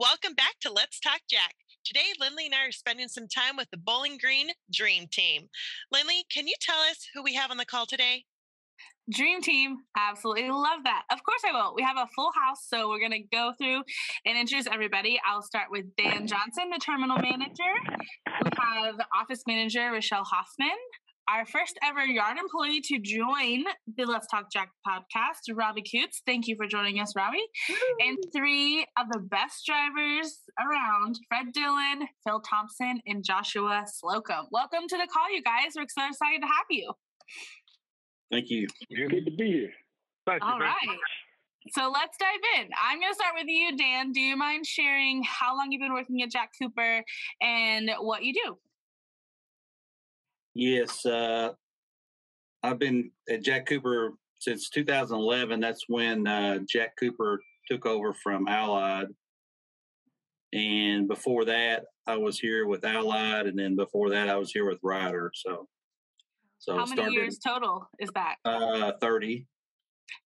Welcome 0.00 0.32
back 0.32 0.54
to 0.62 0.72
Let's 0.72 0.98
Talk 0.98 1.20
Jack. 1.28 1.52
Today, 1.84 2.06
Lindley 2.18 2.46
and 2.46 2.54
I 2.54 2.68
are 2.68 2.72
spending 2.72 3.06
some 3.06 3.28
time 3.28 3.58
with 3.58 3.68
the 3.70 3.76
Bowling 3.76 4.16
Green 4.16 4.48
Dream 4.72 5.06
Team. 5.12 5.50
Lindley, 5.92 6.24
can 6.32 6.46
you 6.46 6.54
tell 6.58 6.78
us 6.90 7.06
who 7.12 7.22
we 7.22 7.34
have 7.34 7.50
on 7.50 7.58
the 7.58 7.66
call 7.66 7.84
today? 7.84 8.24
Dream 9.12 9.42
Team, 9.42 9.76
absolutely 9.98 10.48
love 10.48 10.84
that. 10.84 11.02
Of 11.12 11.22
course, 11.22 11.42
I 11.46 11.52
will. 11.52 11.74
We 11.74 11.82
have 11.82 11.98
a 11.98 12.08
full 12.16 12.30
house, 12.34 12.64
so 12.66 12.88
we're 12.88 12.98
going 12.98 13.10
to 13.12 13.28
go 13.30 13.52
through 13.60 13.82
and 14.24 14.38
introduce 14.38 14.66
everybody. 14.66 15.20
I'll 15.28 15.42
start 15.42 15.66
with 15.70 15.84
Dan 15.98 16.26
Johnson, 16.26 16.70
the 16.72 16.80
terminal 16.82 17.18
manager. 17.18 17.74
We 18.42 18.50
have 18.58 18.94
office 19.14 19.42
manager 19.46 19.90
Rochelle 19.92 20.24
Hoffman, 20.24 20.78
our 21.30 21.46
first 21.46 21.78
ever 21.84 22.04
yard 22.04 22.38
employee 22.38 22.80
to 22.80 22.98
join 22.98 23.64
the 23.96 24.04
Let's 24.04 24.26
Talk 24.26 24.50
Jack 24.52 24.70
podcast, 24.86 25.54
Robbie 25.54 25.82
Coots. 25.82 26.22
Thank 26.26 26.48
you 26.48 26.56
for 26.56 26.66
joining 26.66 26.98
us, 26.98 27.14
Robbie. 27.14 27.44
And 28.00 28.18
three 28.34 28.84
of 28.98 29.08
the 29.10 29.20
best 29.20 29.64
drivers 29.64 30.40
around 30.58 31.20
Fred 31.28 31.52
Dillon, 31.52 32.08
Phil 32.26 32.40
Thompson, 32.40 33.00
and 33.06 33.24
Joshua 33.24 33.84
Slocum. 33.86 34.46
Welcome 34.50 34.88
to 34.88 34.96
the 34.96 35.06
call, 35.12 35.32
you 35.32 35.42
guys. 35.42 35.74
We're 35.76 35.86
so 35.88 36.08
excited 36.08 36.40
to 36.40 36.46
have 36.46 36.66
you. 36.68 36.92
Thank 38.32 38.50
you. 38.50 38.66
Good 38.90 39.24
to 39.26 39.30
be 39.30 39.52
here. 39.52 39.70
Thank 40.26 40.42
you. 40.42 40.50
All 40.50 40.58
right. 40.58 40.74
So 41.72 41.90
let's 41.90 42.16
dive 42.18 42.60
in. 42.60 42.70
I'm 42.82 42.98
going 42.98 43.12
to 43.12 43.14
start 43.14 43.34
with 43.36 43.46
you, 43.46 43.76
Dan. 43.76 44.12
Do 44.12 44.20
you 44.20 44.36
mind 44.36 44.66
sharing 44.66 45.22
how 45.22 45.56
long 45.56 45.70
you've 45.70 45.80
been 45.80 45.92
working 45.92 46.22
at 46.22 46.30
Jack 46.30 46.50
Cooper 46.60 47.04
and 47.40 47.90
what 48.00 48.24
you 48.24 48.32
do? 48.32 48.58
Yes, 50.60 51.06
uh, 51.06 51.52
I've 52.62 52.78
been 52.78 53.10
at 53.30 53.42
Jack 53.42 53.64
Cooper 53.64 54.12
since 54.40 54.68
2011. 54.68 55.58
That's 55.58 55.84
when 55.88 56.26
uh, 56.26 56.58
Jack 56.68 56.90
Cooper 57.00 57.40
took 57.66 57.86
over 57.86 58.12
from 58.12 58.46
Allied. 58.46 59.06
And 60.52 61.08
before 61.08 61.46
that, 61.46 61.84
I 62.06 62.18
was 62.18 62.38
here 62.38 62.66
with 62.66 62.84
Allied, 62.84 63.46
and 63.46 63.58
then 63.58 63.74
before 63.74 64.10
that, 64.10 64.28
I 64.28 64.36
was 64.36 64.50
here 64.52 64.68
with 64.68 64.78
Ryder. 64.82 65.30
So, 65.34 65.66
so 66.58 66.74
how 66.74 66.84
many 66.84 66.92
started, 66.92 67.14
years 67.14 67.38
total 67.38 67.88
is 67.98 68.10
that? 68.14 68.34
Uh, 68.44 68.92
30. 69.00 69.46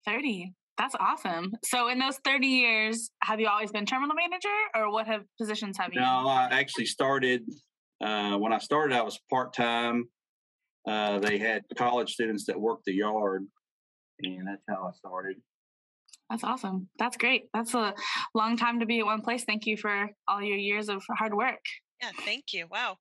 30. 0.07 0.51
That's 0.79 0.95
awesome. 0.99 1.51
So, 1.63 1.89
in 1.89 1.99
those 1.99 2.17
30 2.25 2.47
years, 2.47 3.11
have 3.21 3.39
you 3.39 3.47
always 3.47 3.71
been 3.71 3.85
terminal 3.85 4.15
manager, 4.15 4.49
or 4.75 4.91
what 4.91 5.05
have 5.05 5.25
positions 5.39 5.77
have 5.77 5.93
you? 5.93 6.01
No, 6.01 6.27
I 6.27 6.47
actually 6.53 6.87
started 6.87 7.43
uh, 8.03 8.35
when 8.37 8.51
I 8.51 8.57
started. 8.57 8.97
I 8.97 9.03
was 9.03 9.19
part 9.29 9.53
time. 9.53 10.07
Uh, 10.87 11.19
they 11.19 11.37
had 11.37 11.63
college 11.77 12.13
students 12.13 12.45
that 12.45 12.59
worked 12.59 12.85
the 12.85 12.93
yard, 12.93 13.47
and 14.21 14.47
that's 14.47 14.63
how 14.67 14.89
I 14.91 14.97
started. 14.97 15.37
That's 16.29 16.43
awesome. 16.43 16.89
That's 16.97 17.17
great. 17.17 17.45
That's 17.53 17.73
a 17.73 17.93
long 18.33 18.57
time 18.57 18.79
to 18.79 18.85
be 18.85 18.99
at 18.99 19.05
one 19.05 19.21
place. 19.21 19.43
Thank 19.43 19.65
you 19.65 19.77
for 19.77 20.09
all 20.27 20.41
your 20.41 20.57
years 20.57 20.89
of 20.89 21.03
hard 21.17 21.33
work. 21.33 21.59
Yeah, 22.01 22.09
thank 22.25 22.53
you. 22.53 22.67
Wow. 22.69 22.97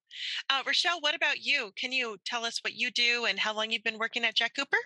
Uh, 0.48 0.62
Rochelle, 0.66 1.00
what 1.00 1.14
about 1.14 1.40
you? 1.40 1.72
Can 1.76 1.92
you 1.92 2.18
tell 2.24 2.44
us 2.44 2.60
what 2.62 2.74
you 2.74 2.90
do 2.90 3.24
and 3.28 3.38
how 3.38 3.54
long 3.54 3.70
you've 3.70 3.82
been 3.82 3.98
working 3.98 4.24
at 4.24 4.36
Jack 4.36 4.52
Cooper? 4.56 4.76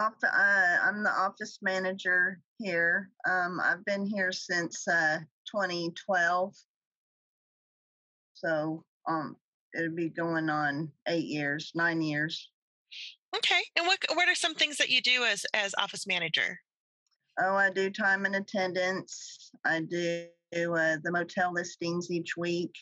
Off 0.00 0.12
uh, 0.22 0.76
I'm 0.84 1.02
the 1.02 1.10
office 1.10 1.58
manager 1.62 2.40
here. 2.58 3.10
Um, 3.28 3.60
I've 3.60 3.84
been 3.84 4.06
here 4.06 4.30
since 4.30 4.86
uh, 4.86 5.18
2012. 5.50 6.54
So 8.34 8.84
um, 9.08 9.36
it'll 9.78 9.94
be 9.94 10.08
going 10.08 10.50
on 10.50 10.90
eight 11.06 11.26
years, 11.26 11.72
nine 11.74 12.02
years. 12.02 12.50
Okay. 13.36 13.60
And 13.76 13.86
what 13.86 13.98
what 14.14 14.28
are 14.28 14.34
some 14.34 14.54
things 14.54 14.76
that 14.78 14.90
you 14.90 15.00
do 15.00 15.24
as 15.24 15.46
as 15.54 15.74
office 15.78 16.06
manager? 16.06 16.58
Oh, 17.40 17.54
I 17.54 17.70
do 17.70 17.88
time 17.90 18.24
and 18.24 18.36
attendance. 18.36 19.50
I 19.64 19.80
do 19.80 20.26
uh, 20.54 20.96
the 21.02 21.12
motel 21.12 21.52
listings 21.52 22.10
each 22.10 22.36
week. 22.36 22.74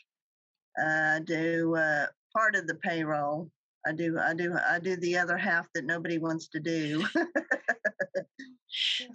Uh, 0.80 1.16
I 1.16 1.20
do 1.24 1.74
uh, 1.76 2.06
part 2.34 2.54
of 2.54 2.66
the 2.66 2.76
payroll. 2.76 3.50
I 3.86 3.92
do 3.92 4.18
I 4.18 4.34
do 4.34 4.56
I 4.68 4.78
do 4.78 4.96
the 4.96 5.18
other 5.18 5.36
half 5.36 5.66
that 5.74 5.84
nobody 5.84 6.18
wants 6.18 6.48
to 6.48 6.60
do. 6.60 7.04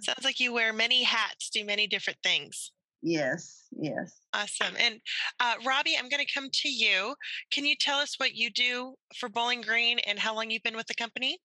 Sounds 0.00 0.24
like 0.24 0.40
you 0.40 0.52
wear 0.52 0.72
many 0.72 1.02
hats, 1.02 1.50
do 1.50 1.64
many 1.64 1.86
different 1.86 2.18
things. 2.22 2.72
Yes, 3.02 3.64
yes. 3.72 4.12
Awesome. 4.32 4.76
And 4.78 5.00
uh, 5.40 5.54
Robbie, 5.66 5.96
I'm 5.98 6.08
going 6.08 6.24
to 6.24 6.32
come 6.32 6.48
to 6.52 6.68
you. 6.68 7.14
Can 7.50 7.64
you 7.64 7.74
tell 7.78 7.98
us 7.98 8.14
what 8.18 8.34
you 8.34 8.50
do 8.50 8.94
for 9.18 9.28
Bowling 9.28 9.60
Green 9.60 9.98
and 10.00 10.18
how 10.18 10.34
long 10.34 10.50
you've 10.50 10.62
been 10.62 10.76
with 10.76 10.86
the 10.86 10.94
company? 10.94 11.38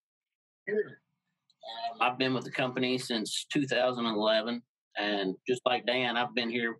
Sure. 0.69 0.77
Um, 0.77 2.01
I've 2.01 2.17
been 2.19 2.35
with 2.35 2.43
the 2.43 2.51
company 2.51 2.97
since 2.99 3.47
2011. 3.51 4.61
And 4.99 5.35
just 5.47 5.61
like 5.65 5.85
Dan, 5.85 6.15
I've 6.15 6.35
been 6.35 6.49
here 6.49 6.77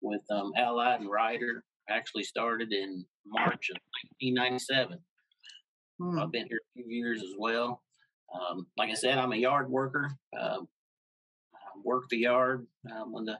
with 0.00 0.22
um, 0.30 0.52
Allied 0.56 1.00
and 1.00 1.10
Ryder. 1.10 1.64
Actually 1.88 2.24
started 2.24 2.72
in 2.72 3.04
March 3.24 3.70
of 3.70 3.78
1997. 4.18 4.98
Hmm. 6.00 6.18
I've 6.18 6.32
been 6.32 6.46
here 6.48 6.58
a 6.58 6.82
few 6.82 6.92
years 6.92 7.22
as 7.22 7.34
well. 7.38 7.82
Um, 8.34 8.66
like 8.76 8.90
I 8.90 8.94
said, 8.94 9.18
I'm 9.18 9.32
a 9.32 9.36
yard 9.36 9.70
worker. 9.70 10.10
Um, 10.38 10.66
I 11.54 11.78
work 11.84 12.04
the 12.10 12.18
yard 12.18 12.66
um, 12.92 13.12
when 13.12 13.24
the 13.24 13.38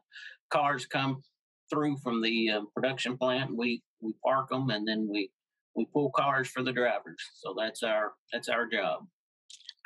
cars 0.51 0.87
come 0.87 1.23
through 1.71 1.97
from 1.99 2.23
the 2.23 2.51
uh, 2.51 2.61
production 2.75 3.17
plant. 3.17 3.55
We 3.55 3.83
we 4.01 4.15
park 4.25 4.51
them 4.51 4.71
and 4.71 4.87
then 4.87 5.09
we 5.11 5.31
we 5.75 5.87
pull 5.87 6.11
cars 6.11 6.49
for 6.49 6.63
the 6.63 6.73
drivers. 6.73 7.23
So 7.35 7.55
that's 7.59 7.83
our 7.83 8.13
that's 8.33 8.49
our 8.49 8.67
job. 8.67 9.07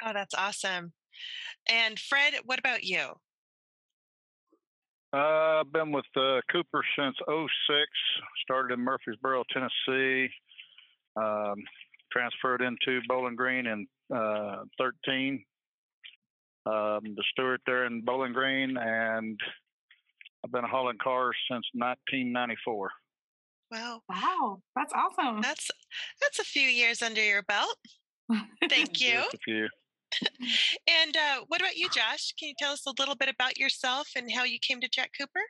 Oh, 0.05 0.13
that's 0.13 0.35
awesome. 0.35 0.93
And 1.69 1.99
Fred, 1.99 2.35
what 2.45 2.59
about 2.59 2.85
you? 2.85 3.13
Uh, 5.13 5.61
I've 5.61 5.73
been 5.73 5.91
with 5.91 6.05
uh, 6.17 6.41
Cooper 6.53 6.85
since 6.97 7.17
06. 7.27 7.51
Started 8.45 8.75
in 8.75 8.81
Murfreesboro, 8.81 9.43
Tennessee. 9.53 10.31
Um, 11.17 11.57
transferred 12.13 12.63
into 12.63 13.01
Bowling 13.09 13.37
Green 13.37 13.67
in 13.67 13.87
uh, 14.15 14.65
13. 14.79 15.45
Um, 16.67 17.01
the 17.03 17.25
steward 17.33 17.61
there 17.67 17.87
in 17.87 18.03
Bowling 18.05 18.33
Green, 18.33 18.77
and 18.77 19.41
I've 20.45 20.53
been 20.53 20.65
hauling 20.65 20.99
cars 21.03 21.37
since 21.51 21.67
1994. 21.75 22.91
Wow. 23.71 24.03
Wow, 24.09 24.63
that's 24.75 24.93
awesome. 24.93 25.41
That's 25.43 25.71
that's 26.21 26.39
a 26.39 26.45
few 26.45 26.63
years 26.63 27.03
under 27.03 27.23
your 27.23 27.43
belt. 27.43 27.77
Thank 28.69 29.01
you. 29.01 29.15
Just 29.15 29.35
a 29.35 29.39
few. 29.45 29.69
And 30.89 31.17
uh, 31.17 31.45
what 31.47 31.61
about 31.61 31.77
you, 31.77 31.89
Josh? 31.89 32.35
Can 32.37 32.49
you 32.49 32.55
tell 32.59 32.73
us 32.73 32.85
a 32.85 32.93
little 32.99 33.15
bit 33.15 33.29
about 33.29 33.59
yourself 33.59 34.09
and 34.17 34.31
how 34.33 34.43
you 34.43 34.59
came 34.59 34.81
to 34.81 34.89
Jack 34.89 35.13
Cooper? 35.17 35.41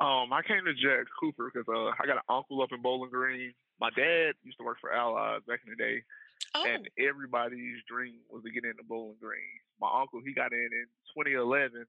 Um, 0.00 0.32
I 0.32 0.40
came 0.42 0.64
to 0.64 0.72
Jack 0.72 1.04
Cooper 1.20 1.50
because 1.52 1.68
uh, 1.68 1.92
I 2.00 2.06
got 2.06 2.16
an 2.16 2.28
uncle 2.30 2.62
up 2.62 2.72
in 2.72 2.80
Bowling 2.80 3.10
Green. 3.10 3.52
My 3.78 3.90
dad 3.90 4.32
used 4.42 4.56
to 4.58 4.64
work 4.64 4.78
for 4.80 4.92
Allied 4.92 5.44
back 5.46 5.60
in 5.66 5.70
the 5.70 5.76
day, 5.76 6.02
Oh, 6.54 6.64
and 6.66 6.88
everybody's 6.98 7.82
dream 7.88 8.20
was 8.30 8.42
to 8.44 8.50
get 8.50 8.64
into 8.64 8.82
Bowling 8.84 9.16
Green. 9.20 9.58
My 9.80 9.90
uncle, 10.00 10.20
he 10.24 10.32
got 10.32 10.52
in 10.52 10.70
in 10.72 10.86
2011, 11.16 11.84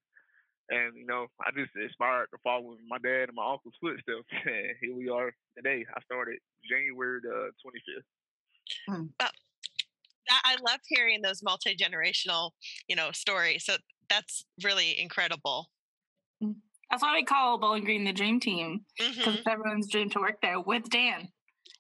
and 0.70 0.96
you 0.96 1.06
know, 1.06 1.28
I 1.42 1.52
just 1.52 1.72
inspired 1.76 2.28
to 2.32 2.38
follow 2.44 2.76
my 2.88 2.98
dad 2.98 3.30
and 3.30 3.36
my 3.36 3.52
uncle's 3.52 3.76
footsteps. 3.82 4.28
And 4.46 4.76
here 4.82 4.96
we 4.96 5.10
are 5.10 5.32
today. 5.58 5.86
I 5.96 6.02
started 6.02 6.40
January 6.70 7.20
the 7.22 7.52
25th. 7.66 8.04
Hmm. 8.90 9.06
Uh, 9.20 9.28
that, 10.28 10.42
I 10.44 10.56
love 10.68 10.80
hearing 10.88 11.22
those 11.22 11.44
multi 11.44 11.76
generational, 11.76 12.52
you 12.88 12.96
know, 12.96 13.12
stories. 13.12 13.66
So 13.66 13.76
that's 14.10 14.46
really 14.64 15.00
incredible. 15.00 15.70
Hmm. 16.42 16.54
That's 16.90 17.02
why 17.04 17.14
we 17.14 17.24
call 17.24 17.58
Bowling 17.58 17.84
Green 17.84 18.04
the 18.04 18.14
dream 18.14 18.40
team 18.40 18.86
because 18.98 19.18
Mhm. 19.18 19.38
it's 19.38 19.48
everyone's 19.48 19.90
dream 19.90 20.10
to 20.12 20.20
work 20.20 20.40
there 20.42 20.60
with 20.60 20.90
Dan 20.90 21.32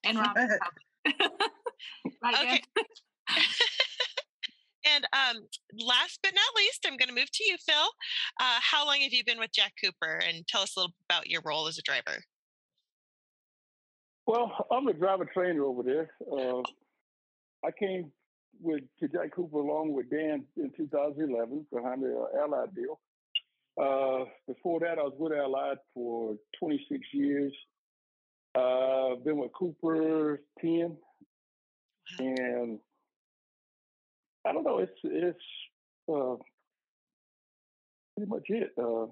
and 0.03 0.18
Robbie. 0.19 0.41
right, 2.24 2.36
Dan? 2.36 2.59
Okay. 2.59 2.62
And 4.93 5.05
um, 5.13 5.43
last 5.79 6.19
but 6.21 6.33
not 6.33 6.55
least, 6.55 6.85
I'm 6.85 6.97
going 6.97 7.09
to 7.09 7.15
move 7.15 7.31
to 7.31 7.43
you, 7.45 7.57
Phil. 7.65 7.89
Uh, 8.39 8.59
how 8.61 8.85
long 8.85 9.01
have 9.01 9.13
you 9.13 9.23
been 9.25 9.39
with 9.39 9.51
Jack 9.53 9.73
Cooper? 9.83 10.19
And 10.27 10.47
tell 10.47 10.61
us 10.61 10.75
a 10.75 10.81
little 10.81 10.93
about 11.09 11.29
your 11.29 11.41
role 11.45 11.67
as 11.67 11.77
a 11.77 11.81
driver. 11.81 12.23
Well, 14.27 14.51
I'm 14.71 14.87
a 14.87 14.93
driver 14.93 15.25
trainer 15.25 15.63
over 15.63 15.83
there. 15.83 16.09
Uh, 16.31 16.61
I 17.63 17.71
came 17.77 18.11
with 18.61 18.81
to 18.99 19.07
Jack 19.07 19.35
Cooper 19.35 19.57
along 19.57 19.93
with 19.93 20.09
Dan 20.09 20.45
in 20.57 20.71
2011 20.75 21.67
behind 21.71 22.03
the 22.03 22.15
uh, 22.15 22.43
Allied 22.43 22.73
deal. 22.75 22.99
Uh, 23.79 24.25
before 24.47 24.79
that, 24.79 24.97
I 24.97 25.03
was 25.03 25.13
with 25.17 25.33
Allied 25.33 25.77
for 25.93 26.35
26 26.59 27.01
years. 27.13 27.53
Uh, 28.55 29.15
been 29.23 29.37
with 29.37 29.51
Cooper 29.51 30.39
10, 30.61 30.95
and 32.19 32.79
I 34.45 34.53
don't 34.53 34.63
know. 34.63 34.80
It's 34.80 35.00
it's 35.03 35.44
uh, 36.12 36.36
pretty 38.15 38.30
much 38.30 38.45
it. 38.50 38.71
Uh, 38.77 39.07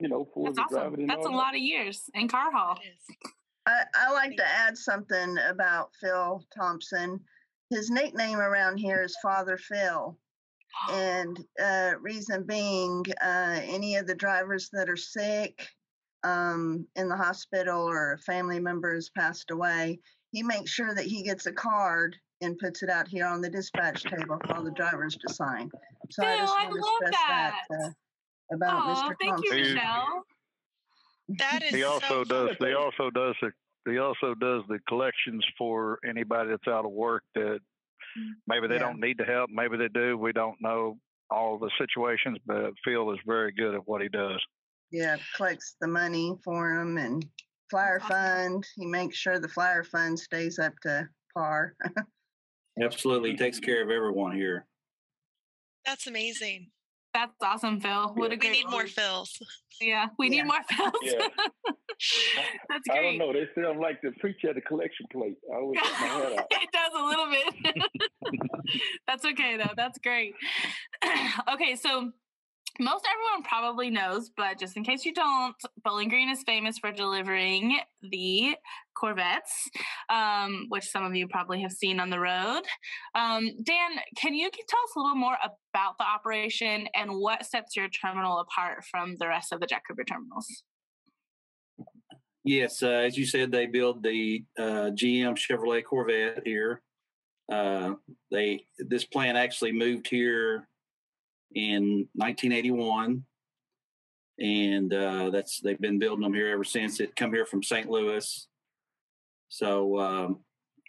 you 0.00 0.08
know, 0.08 0.28
for 0.34 0.46
That's 0.46 0.56
the 0.56 0.62
awesome. 0.62 0.78
driving 0.78 1.06
That's 1.06 1.26
a 1.26 1.28
that. 1.28 1.34
lot 1.36 1.54
of 1.54 1.60
years 1.60 2.02
in 2.14 2.28
car 2.28 2.50
haul. 2.50 2.78
I, 3.66 3.82
I 3.94 4.12
like 4.12 4.36
to 4.36 4.44
add 4.44 4.76
something 4.76 5.36
about 5.48 5.90
Phil 6.00 6.44
Thompson. 6.56 7.20
His 7.70 7.90
nickname 7.90 8.38
around 8.38 8.78
here 8.78 9.02
is 9.02 9.16
Father 9.22 9.56
Phil. 9.56 10.18
and 10.92 11.38
uh, 11.62 11.92
reason 12.00 12.44
being, 12.44 13.04
uh, 13.22 13.60
any 13.62 13.96
of 13.96 14.06
the 14.06 14.14
drivers 14.14 14.70
that 14.72 14.88
are 14.88 14.96
sick 14.96 15.68
um, 16.24 16.86
in 16.96 17.08
the 17.08 17.16
hospital 17.16 17.82
or 17.82 18.14
a 18.14 18.18
family 18.18 18.58
member 18.58 18.94
has 18.94 19.10
passed 19.10 19.50
away, 19.50 20.00
he 20.32 20.42
makes 20.42 20.70
sure 20.70 20.94
that 20.94 21.04
he 21.04 21.22
gets 21.22 21.46
a 21.46 21.52
card 21.52 22.16
and 22.42 22.58
puts 22.58 22.82
it 22.82 22.90
out 22.90 23.08
here 23.08 23.24
on 23.26 23.40
the 23.40 23.48
dispatch 23.48 24.02
table 24.02 24.36
for 24.46 24.54
all 24.56 24.62
the 24.64 24.70
drivers 24.72 25.16
to 25.16 25.32
sign. 25.32 25.70
So 26.10 26.22
I 26.24 26.36
Phil, 26.36 26.38
just 26.38 26.54
I 26.58 26.64
to 26.66 26.74
love 26.74 26.82
that, 27.02 27.12
that. 27.70 27.76
uh, 27.84 27.90
about 28.54 28.82
Oh, 28.84 29.10
Mr. 29.10 29.16
thank 29.20 29.44
you, 29.44 29.50
Thompson. 29.50 29.74
Michelle. 29.74 30.22
That 31.38 31.62
is 31.64 31.70
He 31.74 31.82
also 31.84 32.06
so 32.06 32.24
does. 32.24 32.56
fun. 32.58 32.68
He 32.68 32.74
also 32.74 33.10
does 33.10 33.34
the. 33.40 33.50
He 33.84 33.98
also 33.98 34.34
does 34.34 34.62
the 34.68 34.78
collections 34.88 35.44
for 35.58 35.98
anybody 36.08 36.50
that's 36.50 36.68
out 36.68 36.84
of 36.84 36.92
work 36.92 37.24
that 37.34 37.58
maybe 38.46 38.68
they 38.68 38.74
Yeah. 38.74 38.80
don't 38.80 39.00
need 39.00 39.18
the 39.18 39.24
help, 39.24 39.50
maybe 39.50 39.76
they 39.76 39.88
do. 39.88 40.16
We 40.16 40.32
don't 40.32 40.56
know 40.60 40.98
all 41.30 41.58
the 41.58 41.70
situations, 41.78 42.38
but 42.46 42.74
Phil 42.84 43.10
is 43.12 43.18
very 43.26 43.50
good 43.52 43.74
at 43.74 43.88
what 43.88 44.00
he 44.00 44.08
does. 44.08 44.40
Yeah, 44.92 45.16
collects 45.34 45.74
the 45.80 45.88
money 45.88 46.36
for 46.44 46.76
them 46.78 46.96
and 46.96 47.26
flyer 47.70 47.98
fund. 47.98 48.64
He 48.76 48.86
makes 48.86 49.16
sure 49.16 49.40
the 49.40 49.48
flyer 49.48 49.82
fund 49.82 50.16
stays 50.16 50.60
up 50.60 50.74
to 50.82 51.08
par. 51.34 51.74
Absolutely, 52.80 53.32
he 53.32 53.36
takes 53.36 53.58
care 53.60 53.82
of 53.82 53.90
everyone 53.90 54.34
here. 54.36 54.66
That's 55.84 56.06
amazing. 56.06 56.70
That's 57.12 57.32
awesome, 57.42 57.80
Phil. 57.80 58.12
What 58.14 58.32
a 58.32 58.36
great 58.36 58.36
We 58.36 58.36
great 58.36 58.52
need 58.52 58.70
more 58.70 58.80
role. 58.80 58.88
Phils. 59.26 59.42
Yeah, 59.80 60.06
we 60.18 60.28
Yeah. 60.30 60.42
need 60.42 60.46
more 60.46 60.62
Phils. 60.70 60.92
Yeah. 61.02 61.26
That's 62.68 62.88
great. 62.88 62.98
I 62.98 63.02
don't 63.02 63.18
know. 63.18 63.32
They 63.32 63.46
sound 63.60 63.78
like 63.80 64.00
the 64.02 64.12
preacher 64.18 64.48
at 64.48 64.54
the 64.54 64.60
collection 64.62 65.06
plate. 65.12 65.36
I 65.52 65.56
always 65.56 65.78
put 65.78 65.90
my 66.00 66.06
head 66.06 66.32
out. 66.38 66.46
it 66.50 66.68
does 66.72 66.92
a 66.98 67.04
little 67.04 67.30
bit. 67.30 67.84
That's 69.06 69.24
okay 69.24 69.56
though. 69.58 69.74
That's 69.76 69.98
great. 69.98 70.34
okay, 71.52 71.76
so 71.76 72.10
most 72.80 73.06
everyone 73.10 73.42
probably 73.42 73.90
knows, 73.90 74.30
but 74.36 74.58
just 74.58 74.76
in 74.76 74.84
case 74.84 75.04
you 75.04 75.12
don't, 75.12 75.54
Bowling 75.84 76.08
Green 76.08 76.30
is 76.30 76.42
famous 76.44 76.78
for 76.78 76.90
delivering 76.90 77.78
the 78.02 78.56
Corvettes, 78.94 79.68
um, 80.08 80.66
which 80.68 80.84
some 80.84 81.04
of 81.04 81.14
you 81.14 81.28
probably 81.28 81.60
have 81.60 81.72
seen 81.72 82.00
on 82.00 82.10
the 82.10 82.18
road. 82.18 82.62
Um, 83.14 83.50
Dan, 83.62 83.90
can 84.16 84.34
you 84.34 84.50
tell 84.50 84.80
us 84.84 84.96
a 84.96 85.00
little 85.00 85.16
more 85.16 85.36
about 85.74 85.98
the 85.98 86.04
operation 86.04 86.88
and 86.94 87.12
what 87.12 87.44
sets 87.44 87.76
your 87.76 87.88
terminal 87.88 88.38
apart 88.38 88.84
from 88.90 89.16
the 89.18 89.28
rest 89.28 89.52
of 89.52 89.60
the 89.60 89.66
Jack 89.66 89.82
Cooper 89.88 90.04
terminals? 90.04 90.46
Yes, 92.44 92.82
uh, 92.82 92.88
as 92.88 93.16
you 93.16 93.26
said, 93.26 93.52
they 93.52 93.66
build 93.66 94.02
the 94.02 94.44
uh, 94.58 94.90
GM 94.90 95.36
Chevrolet 95.36 95.84
Corvette 95.84 96.42
here. 96.44 96.82
Uh, 97.50 97.94
they 98.30 98.64
this 98.78 99.04
plant 99.04 99.36
actually 99.36 99.72
moved 99.72 100.08
here 100.08 100.68
in 101.54 102.08
1981, 102.14 103.24
and 104.38 104.92
uh, 104.92 105.30
that's 105.30 105.60
they've 105.60 105.80
been 105.80 105.98
building 105.98 106.22
them 106.22 106.34
here 106.34 106.48
ever 106.48 106.64
since. 106.64 107.00
It 107.00 107.16
come 107.16 107.32
here 107.32 107.46
from 107.46 107.62
St. 107.62 107.88
Louis. 107.88 108.48
So, 109.48 109.98
um, 109.98 110.40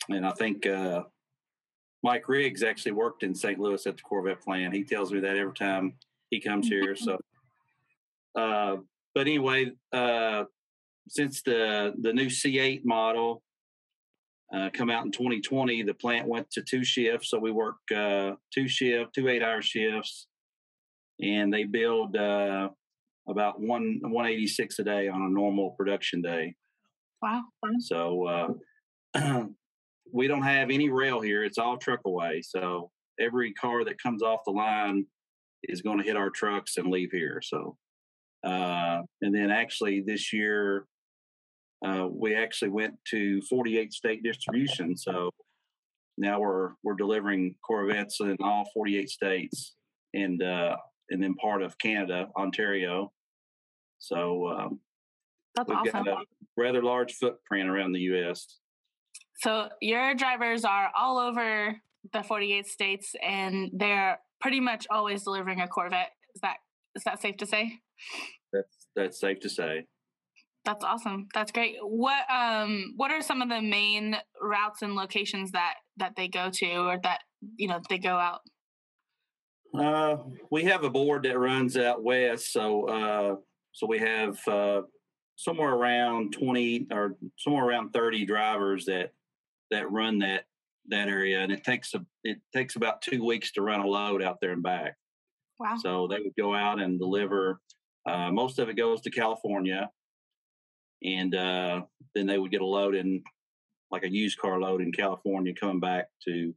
and 0.10 0.26
I 0.26 0.32
think 0.32 0.66
uh, 0.66 1.04
Mike 2.02 2.28
Riggs 2.28 2.64
actually 2.64 2.94
worked 2.94 3.24
in 3.24 3.36
St. 3.36 3.60
Louis 3.60 3.86
at 3.86 3.98
the 3.98 4.04
Corvette 4.04 4.42
plant. 4.42 4.74
He 4.74 4.84
tells 4.84 5.12
me 5.12 5.20
that 5.20 5.38
every 5.38 5.54
time 5.54 5.94
he 6.30 6.40
comes 6.40 6.68
here. 6.68 6.96
So, 6.96 7.20
uh, 8.36 8.78
but 9.14 9.22
anyway, 9.22 9.72
uh, 9.92 10.46
since 11.08 11.42
the 11.42 11.94
the 12.02 12.14
new 12.14 12.28
C8 12.28 12.86
model 12.86 13.44
uh, 14.54 14.70
come 14.74 14.90
out 14.90 15.06
in 15.06 15.12
2020, 15.12 15.84
the 15.84 15.94
plant 15.94 16.28
went 16.28 16.50
to 16.52 16.62
two 16.62 16.84
shifts. 16.84 17.30
So 17.30 17.40
we 17.40 17.52
work 17.52 17.78
uh, 17.96 18.34
two 18.54 18.68
shift, 18.68 19.14
two 19.16 19.28
eight 19.28 19.42
hour 19.42 19.62
shifts, 19.62 20.28
and 21.22 21.54
they 21.54 21.64
build 21.64 22.16
uh, 22.16 22.70
about 23.28 23.60
one 23.60 24.00
186 24.02 24.80
a 24.80 24.84
day 24.84 25.08
on 25.08 25.22
a 25.22 25.30
normal 25.30 25.72
production 25.72 26.22
day. 26.22 26.56
Wow. 27.22 27.44
So 27.80 28.56
uh, 29.16 29.46
we 30.12 30.28
don't 30.28 30.44
have 30.44 30.70
any 30.70 30.90
rail 30.90 31.22
here; 31.22 31.44
it's 31.44 31.58
all 31.58 31.78
truck 31.78 32.02
away. 32.06 32.42
So 32.42 32.92
every 33.20 33.54
car 33.54 33.84
that 33.86 34.02
comes 34.02 34.22
off 34.22 34.42
the 34.46 34.52
line 34.52 35.06
is 35.64 35.82
going 35.82 36.00
to 36.00 36.04
hit 36.04 36.18
our 36.18 36.30
trucks 36.30 36.78
and 36.78 36.92
leave 36.92 37.12
here. 37.12 37.42
So, 37.42 37.78
uh, 38.46 39.02
and 39.22 39.34
then 39.34 39.52
actually 39.52 40.02
this 40.02 40.34
year 40.34 40.86
uh, 41.86 42.08
we 42.10 42.36
actually 42.36 42.70
went 42.70 42.96
to 43.10 43.42
48 43.50 43.94
state 43.94 44.24
distribution. 44.24 44.98
So 44.98 45.30
now 46.18 46.40
we're 46.40 46.72
we're 46.84 46.96
delivering 46.96 47.56
Corvettes 47.66 48.20
in 48.20 48.38
all 48.42 48.66
48 48.74 49.10
states 49.10 49.76
and 50.14 50.42
uh, 50.42 50.76
and 51.14 51.22
then 51.22 51.36
part 51.36 51.62
of 51.62 51.78
Canada, 51.78 52.28
Ontario. 52.36 53.14
So 54.00 54.48
um, 54.48 54.80
That's 55.56 55.70
we've 55.70 55.78
awesome. 55.78 56.04
got 56.04 56.08
a 56.08 56.26
rather 56.58 56.82
large 56.84 57.14
footprint 57.14 57.70
around 57.70 57.94
the 57.94 58.00
U.S. 58.00 58.60
So 59.36 59.70
your 59.80 60.16
drivers 60.16 60.66
are 60.66 60.90
all 60.98 61.20
over 61.20 61.78
the 62.12 62.24
48 62.24 62.66
states 62.68 63.16
and 63.26 63.70
they're 63.74 64.20
pretty 64.42 64.60
much 64.60 64.88
always 64.90 65.24
delivering 65.24 65.62
a 65.62 65.68
Corvette. 65.68 66.10
Is 66.36 66.42
that 66.42 66.58
is 66.96 67.04
that 67.04 67.22
safe 67.22 67.38
to 67.38 67.46
say? 67.46 67.80
That's 68.52 68.88
that's 68.96 69.20
safe 69.20 69.40
to 69.42 69.50
say. 69.50 69.86
That's 70.66 70.84
awesome. 70.84 71.28
That's 71.34 71.52
great. 71.52 71.76
What 71.82 72.24
um 72.32 72.94
what 72.98 73.12
are 73.12 73.22
some 73.22 73.42
of 73.42 73.50
the 73.50 73.62
main 73.62 74.18
routes 74.42 74.82
and 74.82 74.96
locations 74.96 75.52
that 75.52 75.76
that 75.98 76.14
they 76.18 76.28
go 76.28 76.50
to 76.52 76.72
or 76.76 76.98
that 77.04 77.20
you 77.58 77.68
know 77.68 77.80
they 77.90 78.00
go 78.00 78.16
out? 78.16 78.42
Uh, 79.78 80.18
we 80.52 80.64
have 80.64 80.84
a 80.84 80.90
board 80.90 81.24
that 81.24 81.38
runs 81.38 81.76
out 81.78 82.04
west, 82.04 82.54
so 82.54 82.86
uh, 82.86 83.36
so 83.72 83.88
we 83.88 83.98
have 83.98 84.38
uh, 84.48 84.82
somewhere 85.36 85.74
around 85.74 86.32
twenty 86.32 86.86
or 86.92 87.16
somewhere 87.38 87.66
around 87.66 87.92
thirty 87.92 88.24
drivers 88.24 88.86
that 88.86 89.12
that 89.72 89.92
run 89.92 90.20
that 90.20 90.46
that 90.90 91.08
area, 91.08 91.40
and 91.40 91.52
it 91.52 91.64
takes 91.64 91.94
a 91.96 92.06
it 92.24 92.38
takes 92.54 92.76
about 92.76 93.02
two 93.02 93.26
weeks 93.26 93.52
to 93.54 93.62
run 93.62 93.80
a 93.80 93.88
load 93.88 94.22
out 94.22 94.38
there 94.42 94.52
and 94.52 94.62
back. 94.62 94.96
Wow. 95.60 95.78
So 95.82 96.08
they 96.08 96.20
would 96.20 96.36
go 96.38 96.54
out 96.54 96.80
and 96.80 97.00
deliver. 97.00 97.60
Uh, 98.06 98.32
most 98.32 98.60
of 98.60 98.70
it 98.70 98.76
goes 98.76 99.02
to 99.02 99.10
California, 99.10 99.90
and 101.04 101.34
uh, 101.34 101.82
then 102.14 102.28
they 102.28 102.38
would 102.38 102.52
get 102.52 102.62
a 102.62 102.66
load 102.66 102.96
in, 102.96 103.24
like 103.92 104.04
a 104.04 104.12
used 104.12 104.38
car 104.38 104.60
load 104.60 104.82
in 104.82 104.92
California, 104.92 105.54
coming 105.54 105.80
back 105.80 106.10
to 106.28 106.54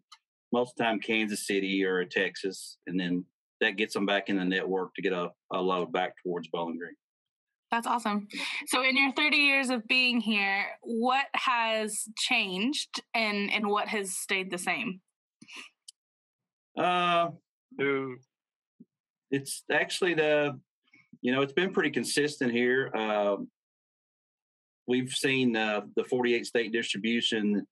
most 0.57 0.71
of 0.71 0.77
the 0.77 0.85
time 0.85 1.01
Kansas 1.01 1.47
City 1.47 1.85
or 1.85 2.03
Texas, 2.07 2.79
and 2.87 2.99
then 2.99 3.27
that 3.61 3.77
gets 3.77 3.93
them 3.93 4.07
back 4.07 4.31
in 4.31 4.39
the 4.39 4.45
network 4.45 4.95
to 4.95 5.03
get 5.03 5.13
a, 5.13 5.29
a 5.53 5.61
load 5.61 5.93
back 5.93 6.15
towards 6.25 6.49
Bowling 6.49 6.79
Green. 6.79 6.95
That's 7.71 7.87
awesome. 7.87 8.27
So 8.69 8.83
in 8.83 8.97
your 8.97 9.13
30 9.13 9.37
years 9.37 9.69
of 9.69 9.87
being 9.87 10.19
here, 10.21 10.65
what 10.83 11.27
has 11.35 12.05
changed 12.17 13.03
and 13.13 13.53
and 13.53 13.67
what 13.67 13.89
has 13.89 14.17
stayed 14.17 14.51
the 14.51 14.59
same? 14.59 15.01
Uh, 16.79 17.29
it's 19.31 19.63
actually 19.71 20.15
the, 20.15 20.59
you 21.21 21.33
know, 21.33 21.43
it's 21.43 21.53
been 21.53 21.73
pretty 21.73 21.91
consistent 21.91 22.53
here. 22.53 22.91
Um, 22.95 23.49
we've 24.87 25.11
seen 25.11 25.55
uh, 25.57 25.83
the 25.97 26.05
48 26.05 26.47
state 26.47 26.73
distribution 26.73 27.67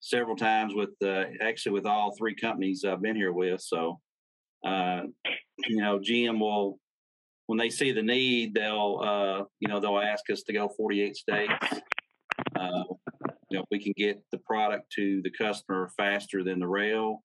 several 0.00 0.36
times 0.36 0.74
with 0.74 0.90
uh, 1.04 1.24
actually 1.40 1.72
with 1.72 1.86
all 1.86 2.14
three 2.16 2.34
companies 2.34 2.84
I've 2.84 3.02
been 3.02 3.16
here 3.16 3.32
with. 3.32 3.60
So, 3.60 4.00
uh, 4.66 5.02
you 5.66 5.76
know, 5.76 5.98
GM 5.98 6.38
will 6.38 6.78
when 7.46 7.58
they 7.58 7.70
see 7.70 7.92
the 7.92 8.02
need, 8.02 8.54
they'll 8.54 9.00
uh, 9.02 9.44
you 9.60 9.68
know 9.68 9.80
they'll 9.80 9.98
ask 9.98 10.28
us 10.30 10.42
to 10.44 10.52
go 10.52 10.68
48 10.76 11.16
states. 11.16 11.52
Uh, 12.58 12.84
you 13.50 13.56
know, 13.56 13.60
if 13.60 13.66
we 13.70 13.82
can 13.82 13.94
get 13.96 14.20
the 14.32 14.38
product 14.38 14.92
to 14.92 15.22
the 15.22 15.30
customer 15.30 15.90
faster 15.96 16.44
than 16.44 16.60
the 16.60 16.68
rail, 16.68 17.22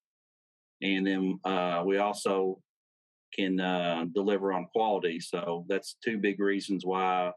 and 0.81 1.05
then 1.05 1.39
uh, 1.43 1.83
we 1.85 1.97
also 1.97 2.59
can 3.37 3.59
uh, 3.59 4.05
deliver 4.13 4.53
on 4.53 4.67
quality. 4.73 5.19
So 5.19 5.65
that's 5.67 5.97
two 6.03 6.17
big 6.17 6.39
reasons 6.39 6.85
why 6.85 7.31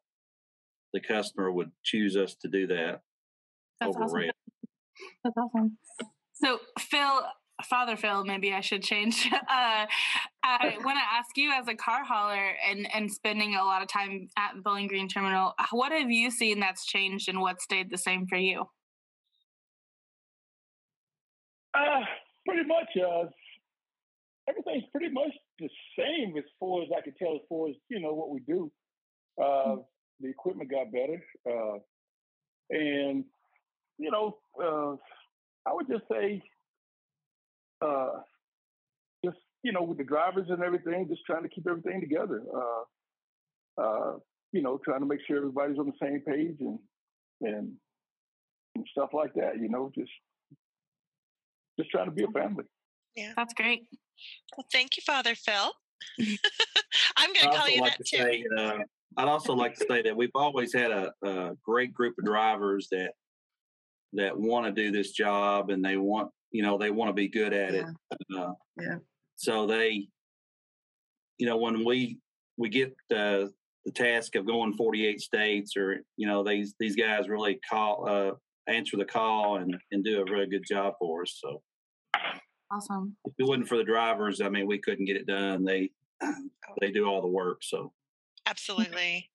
the 0.93 1.01
customer 1.01 1.51
would 1.51 1.71
choose 1.83 2.17
us 2.17 2.37
to 2.43 2.49
do 2.49 2.67
that 2.69 3.01
That's 3.81 3.97
over 3.97 4.05
awesome. 4.05 4.17
rail. 4.17 4.33
That's 5.25 5.37
awesome. 5.37 5.79
So, 6.35 6.59
Phil, 6.79 7.23
Father 7.65 7.97
Phil, 7.97 8.25
maybe 8.25 8.53
I 8.53 8.61
should 8.61 8.83
change. 8.83 9.29
Uh, 9.49 9.87
I 10.43 10.77
want 10.85 10.99
to 10.99 11.17
ask 11.17 11.37
you, 11.37 11.53
as 11.53 11.67
a 11.67 11.75
car 11.75 12.05
hauler 12.05 12.53
and 12.69 12.87
and 12.95 13.11
spending 13.11 13.55
a 13.55 13.65
lot 13.65 13.83
of 13.83 13.89
time 13.89 14.29
at 14.37 14.55
the 14.55 14.63
Bowling 14.63 14.87
Green 14.87 15.09
Terminal, 15.09 15.55
what 15.71 15.93
have 15.93 16.11
you 16.11 16.31
seen 16.31 16.61
that's 16.61 16.85
changed 16.85 17.29
and 17.29 17.41
what 17.41 17.61
stayed 17.61 17.91
the 17.91 17.99
same 17.99 18.27
for 18.27 18.37
you? 18.37 18.65
Uh, 21.75 22.01
pretty 22.47 22.67
much. 22.67 22.89
Uh, 22.97 23.29
everything's 24.49 24.85
pretty 24.93 25.13
much 25.13 25.33
the 25.59 25.69
same 25.99 26.37
as 26.37 26.45
far 26.61 26.83
as 26.83 26.89
I 26.97 27.01
can 27.03 27.15
tell. 27.19 27.35
As 27.35 27.43
far 27.49 27.69
as 27.69 27.77
you 27.89 28.01
know 28.01 28.13
what 28.13 28.31
we 28.31 28.41
do, 28.41 28.71
uh, 29.43 29.77
the 30.21 30.29
equipment 30.29 30.71
got 30.71 30.93
better, 30.93 31.23
uh, 31.49 31.79
and 32.71 33.25
you 33.99 34.11
know, 34.11 34.37
uh, 34.63 34.97
I 35.69 35.75
would 35.75 35.89
just 35.89 36.05
say, 36.11 36.43
uh, 37.85 38.11
just 39.25 39.39
you 39.63 39.73
know, 39.73 39.83
with 39.83 39.99
the 39.99 40.05
drivers 40.05 40.47
and 40.49 40.63
everything, 40.63 41.07
just 41.09 41.23
trying 41.27 41.43
to 41.43 41.49
keep 41.49 41.67
everything 41.69 42.01
together. 42.01 42.43
Uh, 42.55 43.81
uh, 43.83 44.13
you 44.53 44.63
know, 44.63 44.79
trying 44.85 45.01
to 45.01 45.07
make 45.07 45.21
sure 45.27 45.39
everybody's 45.39 45.79
on 45.79 45.87
the 45.87 46.07
same 46.07 46.21
page 46.21 46.57
and 46.61 46.79
and, 47.43 47.73
and 48.75 48.87
stuff 48.93 49.11
like 49.13 49.35
that. 49.35 49.61
You 49.61 49.69
know, 49.69 49.91
just 49.95 50.11
just 51.79 51.91
trying 51.91 52.07
to 52.07 52.13
be 52.13 52.25
a 52.25 52.29
family. 52.29 52.65
Yeah, 53.15 53.33
that's 53.37 53.55
great. 53.55 53.87
Well, 54.57 54.67
thank 54.73 54.97
you, 54.97 55.03
Father 55.05 55.35
Phil. 55.35 55.73
I'm 57.17 57.33
going 57.33 57.51
to 57.51 57.59
call 57.59 57.69
you 57.69 57.81
like 57.81 57.97
that 57.99 58.07
too. 58.07 58.19
Say, 58.19 58.45
uh, 58.57 58.79
I'd 59.17 59.29
also 59.29 59.55
like 59.55 59.75
to 59.77 59.87
say 59.89 60.03
that 60.03 60.17
we've 60.17 60.31
always 60.35 60.73
had 60.73 60.91
a, 60.91 61.13
a 61.23 61.53
great 61.65 61.93
group 61.93 62.15
of 62.19 62.25
drivers 62.25 62.89
that 62.91 63.13
that 64.13 64.39
want 64.39 64.67
to 64.67 64.73
do 64.73 64.91
this 64.91 65.13
job 65.13 65.71
and 65.71 65.85
they 65.85 65.97
want 65.97 66.31
you 66.51 66.63
know 66.63 66.79
they 66.79 66.91
want 66.91 67.09
to 67.09 67.13
be 67.15 67.29
good 67.29 67.53
at 67.53 67.75
Yeah. 67.75 67.81
it. 68.11 68.39
Uh, 68.39 68.53
Yeah. 68.81 68.97
So 69.39 69.67
they, 69.67 70.09
you 71.39 71.47
know, 71.47 71.57
when 71.59 71.85
we 71.85 72.19
we 72.57 72.69
get 72.69 72.95
the 73.11 73.53
the 73.85 73.93
task 73.93 74.35
of 74.35 74.47
going 74.47 74.73
48 74.75 75.21
states, 75.21 75.77
or 75.77 76.03
you 76.17 76.27
know, 76.27 76.43
these 76.43 76.75
these 76.81 76.97
guys 76.97 77.29
really 77.29 77.61
call 77.69 78.09
uh, 78.09 78.33
answer 78.67 78.97
the 78.97 79.05
call 79.05 79.57
and 79.59 79.77
and 79.93 80.03
do 80.05 80.21
a 80.21 80.25
really 80.31 80.47
good 80.47 80.65
job 80.67 80.95
for 80.99 81.23
us. 81.23 81.39
So 81.43 81.63
Awesome. 82.71 83.17
if 83.27 83.35
it 83.39 83.45
wasn't 83.47 83.69
for 83.69 83.77
the 83.77 83.85
drivers, 83.85 84.41
I 84.41 84.49
mean, 84.49 84.67
we 84.67 84.79
couldn't 84.79 85.05
get 85.05 85.17
it 85.17 85.27
done. 85.27 85.65
They 85.65 85.91
they 86.81 86.91
do 86.91 87.05
all 87.07 87.21
the 87.23 87.29
work. 87.29 87.59
So 87.63 87.93
Absolutely. 88.47 89.29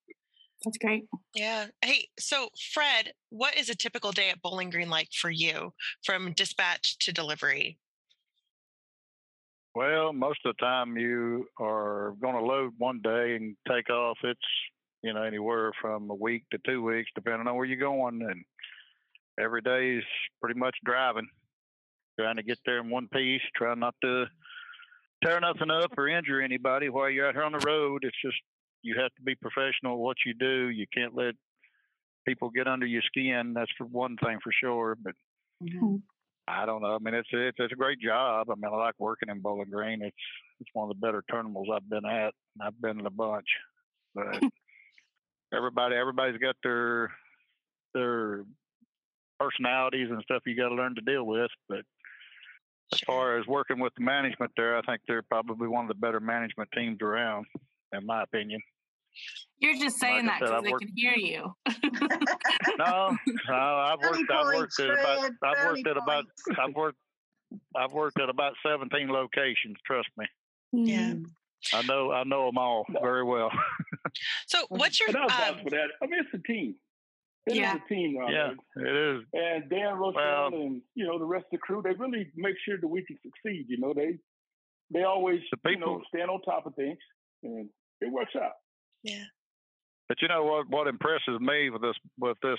That's 0.64 0.78
great. 0.78 1.04
Yeah. 1.34 1.66
Hey, 1.82 2.08
so 2.18 2.48
Fred, 2.72 3.12
what 3.30 3.56
is 3.56 3.68
a 3.68 3.74
typical 3.74 4.12
day 4.12 4.30
at 4.30 4.42
Bowling 4.42 4.70
Green 4.70 4.90
like 4.90 5.08
for 5.12 5.30
you 5.30 5.72
from 6.04 6.32
dispatch 6.32 6.98
to 6.98 7.12
delivery? 7.12 7.78
Well, 9.74 10.12
most 10.12 10.40
of 10.44 10.54
the 10.54 10.64
time 10.64 10.96
you 10.96 11.46
are 11.58 12.14
going 12.20 12.34
to 12.34 12.44
load 12.44 12.74
one 12.78 13.00
day 13.02 13.36
and 13.36 13.56
take 13.68 13.88
off. 13.90 14.18
It's 14.22 14.40
you 15.02 15.14
know 15.14 15.22
anywhere 15.22 15.72
from 15.80 16.10
a 16.10 16.14
week 16.14 16.44
to 16.52 16.58
two 16.66 16.82
weeks, 16.82 17.10
depending 17.14 17.48
on 17.48 17.56
where 17.56 17.64
you're 17.64 17.78
going, 17.78 18.20
and 18.22 18.44
every 19.40 19.62
day 19.62 19.96
is 19.96 20.04
pretty 20.42 20.58
much 20.60 20.76
driving, 20.84 21.26
trying 22.20 22.36
to 22.36 22.42
get 22.42 22.58
there 22.66 22.80
in 22.80 22.90
one 22.90 23.08
piece, 23.08 23.40
trying 23.56 23.80
not 23.80 23.94
to 24.02 24.26
tear 25.24 25.40
nothing 25.40 25.70
up 25.70 25.92
or 25.96 26.08
injure 26.08 26.42
anybody 26.42 26.90
while 26.90 27.08
you're 27.08 27.28
out 27.28 27.34
here 27.34 27.44
on 27.44 27.52
the 27.52 27.66
road. 27.66 28.04
It's 28.04 28.20
just 28.22 28.36
you 28.82 28.96
have 29.00 29.14
to 29.14 29.22
be 29.22 29.34
professional 29.34 29.94
at 29.94 29.98
what 29.98 30.16
you 30.26 30.34
do. 30.34 30.68
You 30.68 30.86
can't 30.92 31.14
let 31.14 31.34
people 32.26 32.50
get 32.50 32.68
under 32.68 32.86
your 32.86 33.02
skin. 33.02 33.52
That's 33.54 33.70
for 33.76 33.84
one 33.86 34.16
thing 34.16 34.38
for 34.42 34.52
sure. 34.52 34.96
But 34.96 35.14
Mhm. 35.62 36.02
I 36.48 36.66
don't 36.66 36.82
know. 36.82 36.94
I 36.94 36.98
mean, 36.98 37.14
it's 37.14 37.28
it's 37.32 37.58
it's 37.58 37.72
a 37.72 37.76
great 37.76 38.00
job. 38.00 38.50
I 38.50 38.54
mean, 38.54 38.64
I 38.72 38.76
like 38.76 38.98
working 38.98 39.28
in 39.28 39.40
Bowling 39.40 39.70
Green. 39.70 40.02
It's 40.02 40.16
it's 40.60 40.70
one 40.72 40.90
of 40.90 40.94
the 40.96 41.00
better 41.00 41.22
terminals 41.30 41.68
I've 41.72 41.88
been 41.88 42.04
at. 42.04 42.34
I've 42.60 42.80
been 42.80 42.98
in 43.00 43.06
a 43.06 43.10
bunch, 43.10 43.46
but 44.14 44.26
everybody 45.52 45.94
everybody's 45.96 46.40
got 46.40 46.56
their 46.62 47.12
their 47.94 48.44
personalities 49.38 50.08
and 50.10 50.22
stuff 50.22 50.42
you 50.46 50.56
got 50.56 50.70
to 50.70 50.74
learn 50.74 50.94
to 50.96 51.00
deal 51.00 51.24
with. 51.24 51.50
But 51.68 51.84
as 52.92 53.00
far 53.00 53.38
as 53.38 53.46
working 53.46 53.78
with 53.78 53.94
the 53.94 54.02
management 54.04 54.52
there, 54.56 54.76
I 54.76 54.82
think 54.82 55.00
they're 55.06 55.22
probably 55.22 55.68
one 55.68 55.84
of 55.84 55.88
the 55.88 55.94
better 55.94 56.20
management 56.20 56.70
teams 56.72 57.00
around, 57.02 57.46
in 57.92 58.04
my 58.04 58.22
opinion. 58.22 58.60
You're 59.58 59.76
just 59.76 59.98
saying 59.98 60.26
Like 60.26 60.40
that 60.40 60.40
because 60.40 60.54
I've 60.56 60.64
they 60.64 60.70
worked- 60.72 60.84
can 60.86 60.92
hear 60.96 61.14
you. 61.14 61.54
No, 62.78 63.16
no, 63.48 63.54
I've 63.54 64.00
worked. 64.00 64.30
I've 64.30 64.46
worked 64.46 64.80
at 64.80 64.90
about. 64.90 65.30
I've 65.42 65.66
worked 65.66 65.86
at 65.86 65.96
about. 65.96 66.24
I've 66.58 66.74
worked. 66.74 66.98
I've 67.76 67.92
worked 67.92 68.20
at 68.20 68.28
about 68.28 68.54
seventeen 68.66 69.08
locations. 69.08 69.76
Trust 69.86 70.08
me. 70.16 70.26
Yeah. 70.72 71.12
Mm. 71.12 71.24
I 71.74 71.82
know. 71.82 72.10
I 72.12 72.24
know 72.24 72.46
them 72.46 72.58
all 72.58 72.84
very 73.00 73.22
well. 73.24 73.50
So 74.46 74.64
what's 74.68 74.98
your 74.98 75.08
And 75.10 75.18
I 75.18 75.24
was 75.26 75.32
um, 75.58 75.62
for 75.64 75.70
that. 75.70 75.86
I 76.02 76.06
mean, 76.06 76.20
it's 76.20 76.34
a 76.34 76.46
team. 76.52 76.74
It 77.46 77.52
is 77.52 77.58
Yeah. 77.58 77.76
a 77.76 77.88
team. 77.88 78.16
Now, 78.18 78.28
yeah, 78.28 78.50
it 78.76 78.96
is. 79.16 79.22
And 79.32 79.70
Dan 79.70 79.94
Rochelle 79.94 80.14
Well- 80.14 80.46
and 80.54 80.82
you 80.94 81.06
know 81.06 81.18
the 81.18 81.24
rest 81.24 81.44
of 81.46 81.50
the 81.52 81.58
crew, 81.58 81.80
they 81.82 81.92
really 81.92 82.26
make 82.36 82.56
sure 82.66 82.78
that 82.80 82.88
we 82.88 83.04
can 83.04 83.16
succeed. 83.22 83.66
You 83.68 83.78
know, 83.78 83.92
they 83.94 84.18
they 84.92 85.04
always 85.04 85.40
The 85.52 85.70
you 85.70 85.78
know 85.78 86.02
stand 86.08 86.30
on 86.30 86.40
top 86.42 86.66
of 86.66 86.74
things, 86.74 86.98
and 87.44 87.68
it 88.00 88.10
works 88.12 88.32
out. 88.36 88.52
Yeah. 89.02 89.24
But 90.08 90.20
you 90.20 90.28
know 90.28 90.44
what? 90.44 90.68
What 90.68 90.88
impresses 90.88 91.40
me 91.40 91.70
with 91.70 91.82
this 91.82 91.96
with 92.18 92.36
this 92.42 92.58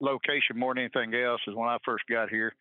location 0.00 0.58
more 0.58 0.74
than 0.74 0.84
anything 0.84 1.14
else 1.14 1.40
is 1.46 1.54
when 1.54 1.68
I 1.68 1.78
first 1.84 2.04
got 2.10 2.28
here, 2.28 2.54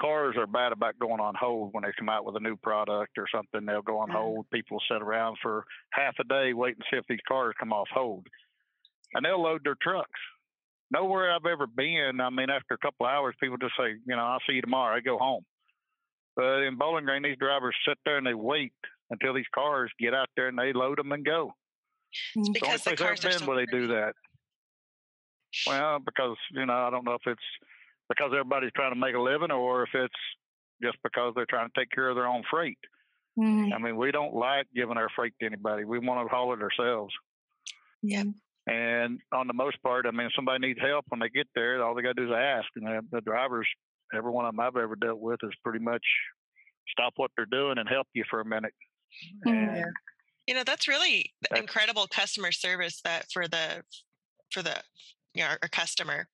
cars 0.00 0.36
are 0.38 0.46
bad 0.46 0.72
about 0.72 0.98
going 0.98 1.20
on 1.20 1.34
hold 1.34 1.72
when 1.72 1.82
they 1.82 1.90
come 1.98 2.08
out 2.08 2.24
with 2.24 2.36
a 2.36 2.40
new 2.40 2.56
product 2.56 3.18
or 3.18 3.26
something. 3.34 3.66
They'll 3.66 3.82
go 3.82 3.98
on 3.98 4.08
Mhm. 4.08 4.12
hold. 4.12 4.50
People 4.50 4.80
sit 4.88 5.02
around 5.02 5.38
for 5.42 5.64
half 5.92 6.14
a 6.20 6.24
day 6.24 6.52
waiting 6.52 6.80
to 6.80 6.86
see 6.90 6.96
if 6.96 7.06
these 7.08 7.20
cars 7.26 7.54
come 7.58 7.72
off 7.72 7.88
hold, 7.90 8.26
and 9.14 9.24
they'll 9.24 9.42
load 9.42 9.64
their 9.64 9.76
trucks. 9.82 10.20
Nowhere 10.90 11.32
I've 11.32 11.44
ever 11.44 11.66
been, 11.66 12.20
I 12.20 12.30
mean, 12.30 12.48
after 12.50 12.74
a 12.74 12.78
couple 12.78 13.06
of 13.06 13.12
hours, 13.12 13.34
people 13.40 13.58
just 13.58 13.76
say, 13.76 13.90
you 13.90 14.16
know, 14.16 14.24
I'll 14.24 14.40
see 14.46 14.54
you 14.54 14.62
tomorrow. 14.62 14.96
I 14.96 15.00
go 15.00 15.18
home. 15.18 15.44
But 16.34 16.62
in 16.62 16.76
Bowling 16.76 17.04
Green, 17.04 17.22
these 17.22 17.36
drivers 17.36 17.76
sit 17.86 17.98
there 18.04 18.16
and 18.16 18.26
they 18.26 18.34
wait 18.34 18.72
until 19.10 19.34
these 19.34 19.48
cars 19.54 19.90
get 19.98 20.14
out 20.14 20.28
there 20.36 20.48
and 20.48 20.58
they 20.58 20.72
load 20.72 20.98
them 20.98 21.12
and 21.12 21.24
go. 21.24 21.52
Mm. 22.36 22.44
The 22.54 22.60
only 22.60 22.60
Because 22.60 22.84
the 22.84 22.90
place 22.90 23.00
I've 23.00 23.06
cars 23.06 23.24
are 23.24 23.28
been 23.28 23.38
so 23.38 23.46
where 23.46 23.56
they 23.56 23.66
do 23.66 23.88
that. 23.88 24.14
Well, 25.66 25.98
because 26.04 26.36
you 26.52 26.66
know, 26.66 26.74
I 26.74 26.90
don't 26.90 27.04
know 27.04 27.14
if 27.14 27.26
it's 27.26 27.40
because 28.08 28.30
everybody's 28.32 28.72
trying 28.74 28.92
to 28.92 29.00
make 29.00 29.14
a 29.14 29.20
living, 29.20 29.50
or 29.50 29.82
if 29.82 29.90
it's 29.94 30.14
just 30.82 30.96
because 31.02 31.32
they're 31.34 31.46
trying 31.48 31.68
to 31.68 31.80
take 31.80 31.90
care 31.90 32.08
of 32.08 32.16
their 32.16 32.26
own 32.26 32.42
freight. 32.50 32.78
Mhm. 33.38 33.72
I 33.72 33.78
mean, 33.78 33.96
we 33.96 34.10
don't 34.10 34.34
like 34.34 34.66
giving 34.74 34.96
our 34.96 35.08
freight 35.14 35.34
to 35.40 35.46
anybody. 35.46 35.84
We 35.84 35.98
want 35.98 36.26
to 36.26 36.34
haul 36.34 36.52
it 36.54 36.62
ourselves. 36.62 37.14
Yeah. 38.02 38.24
And 38.66 39.20
on 39.32 39.46
the 39.46 39.54
most 39.54 39.82
part, 39.82 40.06
I 40.06 40.10
mean, 40.10 40.26
if 40.26 40.32
somebody 40.34 40.66
needs 40.66 40.80
help 40.80 41.06
when 41.08 41.20
they 41.20 41.30
get 41.30 41.48
there, 41.54 41.82
all 41.82 41.94
they 41.94 42.02
got 42.02 42.16
to 42.16 42.26
do 42.26 42.32
is 42.32 42.36
ask. 42.36 42.68
And 42.76 42.86
the, 42.86 43.00
the 43.10 43.20
drivers, 43.22 43.66
every 44.14 44.30
one 44.30 44.44
of 44.44 44.52
them 44.52 44.60
I've 44.60 44.76
ever 44.76 44.94
dealt 44.94 45.20
with, 45.20 45.40
is 45.42 45.52
pretty 45.64 45.78
much 45.78 46.04
stop 46.88 47.14
what 47.16 47.30
they're 47.36 47.46
doing 47.46 47.78
and 47.78 47.88
help 47.88 48.06
you 48.12 48.24
for 48.28 48.40
a 48.40 48.44
minute. 48.44 48.74
And 49.44 49.76
Yeah. 49.76 49.84
You 50.46 50.54
know, 50.54 50.64
that's 50.64 50.88
really 50.88 51.34
That's- 51.42 51.60
incredible 51.60 52.06
customer 52.06 52.52
service 52.52 53.00
that 53.02 53.30
for 53.32 53.46
the 53.48 53.82
for 54.50 54.62
the 54.62 54.82
you 55.34 55.42
know, 55.42 55.50
our, 55.50 55.58
our 55.62 55.68
customer. 55.68 56.26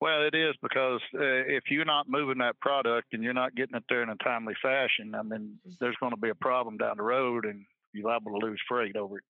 Well, 0.00 0.22
it 0.26 0.34
is 0.34 0.54
because 0.62 1.00
uh, 1.14 1.24
if 1.48 1.64
you're 1.70 1.86
not 1.86 2.06
moving 2.08 2.36
that 2.38 2.60
product 2.60 3.14
and 3.14 3.22
you're 3.22 3.32
not 3.32 3.54
getting 3.54 3.76
it 3.76 3.84
there 3.88 4.02
in 4.02 4.10
a 4.10 4.16
timely 4.16 4.52
fashion, 4.60 5.14
I 5.14 5.22
mean, 5.22 5.58
there's 5.80 5.96
going 6.00 6.12
to 6.12 6.18
be 6.20 6.28
a 6.28 6.34
problem 6.34 6.76
down 6.76 6.98
the 6.98 7.02
road, 7.02 7.46
and 7.46 7.64
you're 7.94 8.06
liable 8.06 8.38
to 8.38 8.46
lose 8.46 8.60
freight 8.68 8.94
over 8.96 9.16
it. 9.18 9.24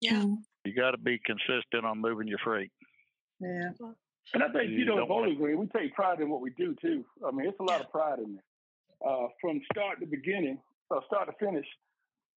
Yeah. 0.00 0.22
Mhm. 0.22 0.36
You 0.64 0.72
got 0.74 0.92
to 0.92 0.98
be 0.98 1.18
consistent 1.18 1.84
on 1.84 1.98
moving 1.98 2.28
your 2.28 2.38
freight. 2.38 2.70
Yeah. 3.40 3.70
And 4.34 4.42
I 4.44 4.48
think 4.52 4.70
You 4.70 4.78
you 4.78 4.84
know, 4.84 4.98
don't 4.98 5.08
wanna- 5.08 5.34
we 5.34 5.66
take 5.76 5.92
pride 5.94 6.20
in 6.20 6.28
what 6.28 6.40
we 6.42 6.50
do 6.50 6.76
too. 6.80 7.04
I 7.26 7.32
mean, 7.32 7.48
it's 7.48 7.58
a 7.58 7.64
lot 7.64 7.80
of 7.80 7.90
pride 7.90 8.20
in 8.20 8.34
there, 8.36 9.10
uh, 9.10 9.28
from 9.40 9.60
start 9.72 9.98
to 9.98 10.06
beginning, 10.06 10.62
uh, 10.90 11.00
start 11.06 11.28
to 11.28 11.44
finish. 11.44 11.66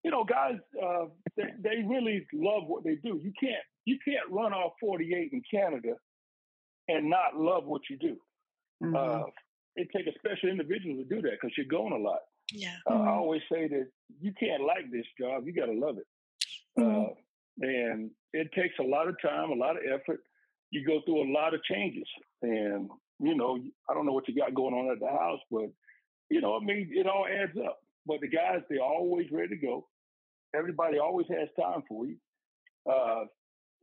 You 0.04 0.12
know, 0.12 0.24
guys, 0.24 0.56
uh, 0.84 1.06
they, 1.38 1.44
they 1.60 1.84
really 1.86 2.26
love 2.34 2.64
what 2.68 2.84
they 2.84 2.96
do. 2.96 3.20
You 3.22 3.32
can't 3.40 3.64
you 3.86 3.98
can't 4.06 4.30
run 4.30 4.54
off 4.54 4.74
48 4.80 5.32
in 5.34 5.42
Canada 5.50 5.94
and 6.88 7.10
not 7.10 7.36
love 7.36 7.66
what 7.66 7.82
you 7.90 7.98
do. 7.98 8.18
Mhm. 8.84 8.96
Uh, 8.96 9.26
it 9.76 9.88
takes 9.96 10.08
a 10.08 10.20
special 10.20 10.50
individual 10.50 10.96
to 10.98 11.04
do 11.06 11.22
that 11.22 11.32
because 11.40 11.52
you're 11.58 11.66
going 11.68 11.94
a 11.94 11.98
lot. 11.98 12.20
Yeah. 12.54 12.76
Uh, 12.90 12.94
I 12.94 12.98
Mhm. 12.98 13.08
always 13.08 13.42
say 13.52 13.68
that 13.68 13.90
you 14.20 14.34
can't 14.34 14.64
like 14.64 14.92
this 14.92 15.06
job, 15.20 15.46
you 15.48 15.54
got 15.54 15.68
to 15.68 15.74
love 15.74 15.98
it. 15.98 16.08
Mhm. 16.78 17.12
Uh, 17.12 17.16
and 17.62 18.12
it 18.34 18.52
takes 18.54 18.78
a 18.80 18.84
lot 18.84 19.08
of 19.08 19.20
time, 19.22 19.52
a 19.52 19.56
lot 19.56 19.78
of 19.78 19.84
effort. 19.86 20.24
You 20.72 20.86
go 20.86 21.02
through 21.02 21.24
a 21.24 21.32
lot 21.32 21.54
of 21.54 21.64
changes. 21.64 22.08
And, 22.42 22.90
you 23.20 23.36
know, 23.36 23.58
I 23.90 23.94
don't 23.94 24.06
know 24.06 24.14
what 24.14 24.28
you 24.28 24.36
got 24.36 24.54
going 24.54 24.74
on 24.74 24.90
at 24.92 25.00
the 25.00 25.08
house, 25.10 25.42
but, 25.50 25.70
you 26.30 26.42
know, 26.42 26.56
I 26.56 26.60
mean, 26.60 26.92
it 26.94 27.08
all 27.08 27.28
adds 27.28 27.58
up. 27.58 27.80
But 28.06 28.22
the 28.22 28.28
guys, 28.28 28.62
they're 28.70 28.82
always 28.82 29.28
ready 29.32 29.50
to 29.50 29.58
go. 29.58 29.88
Everybody 30.56 30.98
always 31.00 31.28
has 31.30 31.48
time 31.60 31.84
for 31.88 32.06
you. 32.06 32.18
Uh, 32.90 33.26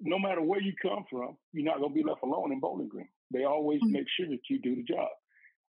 no 0.00 0.18
matter 0.18 0.42
where 0.42 0.60
you 0.60 0.72
come 0.80 1.04
from, 1.10 1.37
you're 1.52 1.64
not 1.64 1.78
going 1.78 1.90
to 1.90 1.94
be 1.94 2.08
left 2.08 2.22
alone 2.22 2.52
in 2.52 2.60
Bowling 2.60 2.88
Green. 2.88 3.08
They 3.32 3.44
always 3.44 3.80
Mhm. 3.82 3.92
make 3.92 4.08
sure 4.08 4.26
that 4.28 4.40
you 4.50 4.58
do 4.58 4.76
the 4.76 4.82
job. 4.82 5.08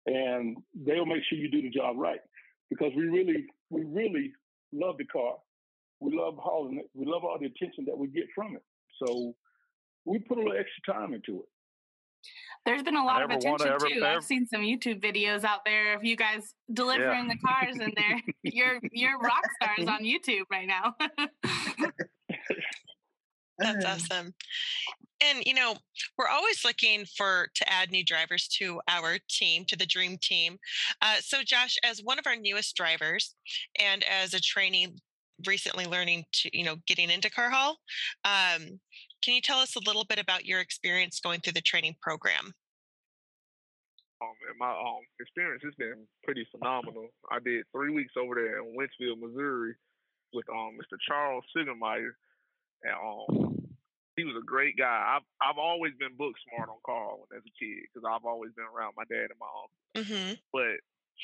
And 0.06 0.56
they'll 0.74 1.06
make 1.06 1.22
sure 1.24 1.38
you 1.38 1.48
do 1.50 1.62
the 1.62 1.70
job 1.70 1.96
right 1.96 2.20
because 2.68 2.94
we 2.94 3.04
really, 3.08 3.46
we 3.70 3.84
really 3.84 4.32
love 4.72 4.98
the 4.98 5.06
car. 5.06 5.38
We 6.00 6.16
love 6.16 6.36
hauling 6.36 6.78
it. 6.78 6.90
We 6.94 7.06
love 7.06 7.24
all 7.24 7.38
the 7.38 7.46
attention 7.46 7.86
that 7.86 7.96
we 7.96 8.08
get 8.08 8.26
from 8.34 8.56
it. 8.56 8.62
So 9.02 9.34
we 10.04 10.18
put 10.18 10.38
a 10.38 10.42
little 10.42 10.58
extra 10.58 10.94
time 10.94 11.14
into 11.14 11.42
it. 11.42 11.48
There's 12.64 12.83
been 12.83 12.97
a 12.97 13.04
lot 13.04 13.23
of 13.23 13.30
Ever 13.30 13.40
wanna 13.42 13.64
attention 13.64 13.73
ever- 13.73 13.88
too. 14.00 14.04
I've 14.06 14.25
seen 14.25 14.47
some 14.47 14.62
YouTube 14.62 15.00
videos 15.02 15.44
out 15.44 15.64
there 15.66 15.94
of 15.97 16.04
you 16.04 16.16
guys 16.16 16.54
delivering 16.73 17.28
the 17.28 17.37
cars, 17.37 17.76
and 17.78 17.92
they're 17.97 18.21
you're 18.42 18.80
you're 18.92 19.18
rock 19.18 19.44
stars 19.61 19.87
on 19.87 20.02
YouTube 20.02 20.44
right 20.50 20.66
now. 20.66 20.94
That's 23.59 23.85
awesome. 23.85 24.35
And 25.23 25.44
you 25.44 25.54
know, 25.54 25.76
we're 26.18 26.28
always 26.28 26.64
looking 26.64 27.04
for 27.16 27.49
to 27.54 27.73
add 27.73 27.90
new 27.90 28.04
drivers 28.04 28.49
to 28.59 28.80
our 28.88 29.18
team, 29.28 29.64
to 29.66 29.76
the 29.76 29.87
dream 29.87 30.16
team. 30.21 30.59
Uh, 31.02 31.16
so, 31.21 31.42
Josh, 31.44 31.76
as 31.85 32.00
one 32.02 32.18
of 32.18 32.26
our 32.26 32.37
newest 32.37 32.75
drivers, 32.76 33.35
and 33.78 34.04
as 34.04 34.35
a 34.35 34.40
trainee 34.40 34.94
recently 35.47 35.85
learning 35.87 36.25
to, 36.33 36.56
you 36.56 36.64
know, 36.64 36.76
getting 36.87 37.11
into 37.11 37.30
car 37.30 37.50
haul, 37.50 37.76
um, 38.25 38.80
can 39.24 39.34
you 39.34 39.40
tell 39.40 39.58
us 39.58 39.74
a 39.74 39.80
little 39.80 40.04
bit 40.04 40.18
about 40.18 40.44
your 40.44 40.60
experience 40.60 41.18
going 41.18 41.40
through 41.40 41.54
the 41.54 41.62
training 41.62 41.96
program? 42.02 42.52
Um, 44.20 44.36
my 44.58 44.70
um 44.70 45.02
experience 45.18 45.62
has 45.64 45.74
been 45.74 46.06
pretty 46.22 46.46
phenomenal. 46.52 47.08
I 47.30 47.38
did 47.40 47.64
three 47.72 47.90
weeks 47.90 48.12
over 48.20 48.34
there 48.34 48.60
in 48.60 48.76
Wentzville, 48.76 49.18
Missouri, 49.18 49.74
with 50.32 50.44
um 50.50 50.76
Mr. 50.76 51.00
Charles 51.08 51.44
Sigermeyer, 51.56 52.12
and 52.84 52.94
um 52.94 53.64
he 54.16 54.24
was 54.24 54.36
a 54.38 54.44
great 54.44 54.76
guy. 54.76 55.16
I've 55.16 55.26
I've 55.40 55.58
always 55.58 55.92
been 55.98 56.16
book 56.16 56.34
smart 56.46 56.68
on 56.68 56.76
car 56.84 57.04
haul 57.04 57.28
as 57.34 57.42
a 57.42 57.52
kid 57.58 57.88
because 57.88 58.06
I've 58.06 58.24
always 58.24 58.52
been 58.52 58.68
around 58.68 58.94
my 58.96 59.04
dad 59.08 59.32
and 59.32 59.40
my 59.40 59.50
uncle. 59.50 59.80
hmm 60.04 60.32
But 60.52 60.78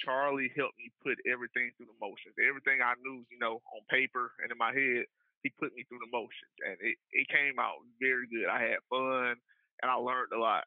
Charlie 0.04 0.50
helped 0.56 0.78
me 0.78 0.90
put 1.04 1.18
everything 1.30 1.70
through 1.76 1.92
the 1.92 1.98
motions. 2.00 2.34
Everything 2.40 2.80
I 2.82 2.94
knew, 3.02 3.26
you 3.30 3.38
know, 3.38 3.60
on 3.74 3.82
paper 3.90 4.32
and 4.42 4.50
in 4.50 4.58
my 4.58 4.72
head, 4.72 5.06
he 5.42 5.50
put 5.58 5.72
me 5.74 5.84
through 5.88 6.02
the 6.04 6.12
motions, 6.12 6.56
and 6.66 6.76
it 6.80 6.96
it 7.12 7.26
came 7.28 7.58
out 7.58 7.80
very 8.00 8.28
good. 8.28 8.48
I 8.48 8.76
had 8.76 8.84
fun 8.90 9.36
and 9.82 9.90
I 9.90 9.96
learned 9.96 10.32
a 10.34 10.40
lot. 10.40 10.64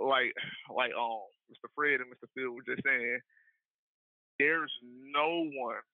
Like 0.00 0.32
like 0.72 0.92
um 0.96 1.28
Mr. 1.52 1.68
Fred 1.76 2.00
and 2.00 2.08
Mr. 2.08 2.28
Phil 2.34 2.52
were 2.52 2.64
just 2.64 2.82
saying, 2.84 3.20
there's 4.40 4.72
no 5.12 5.44
one, 5.52 5.84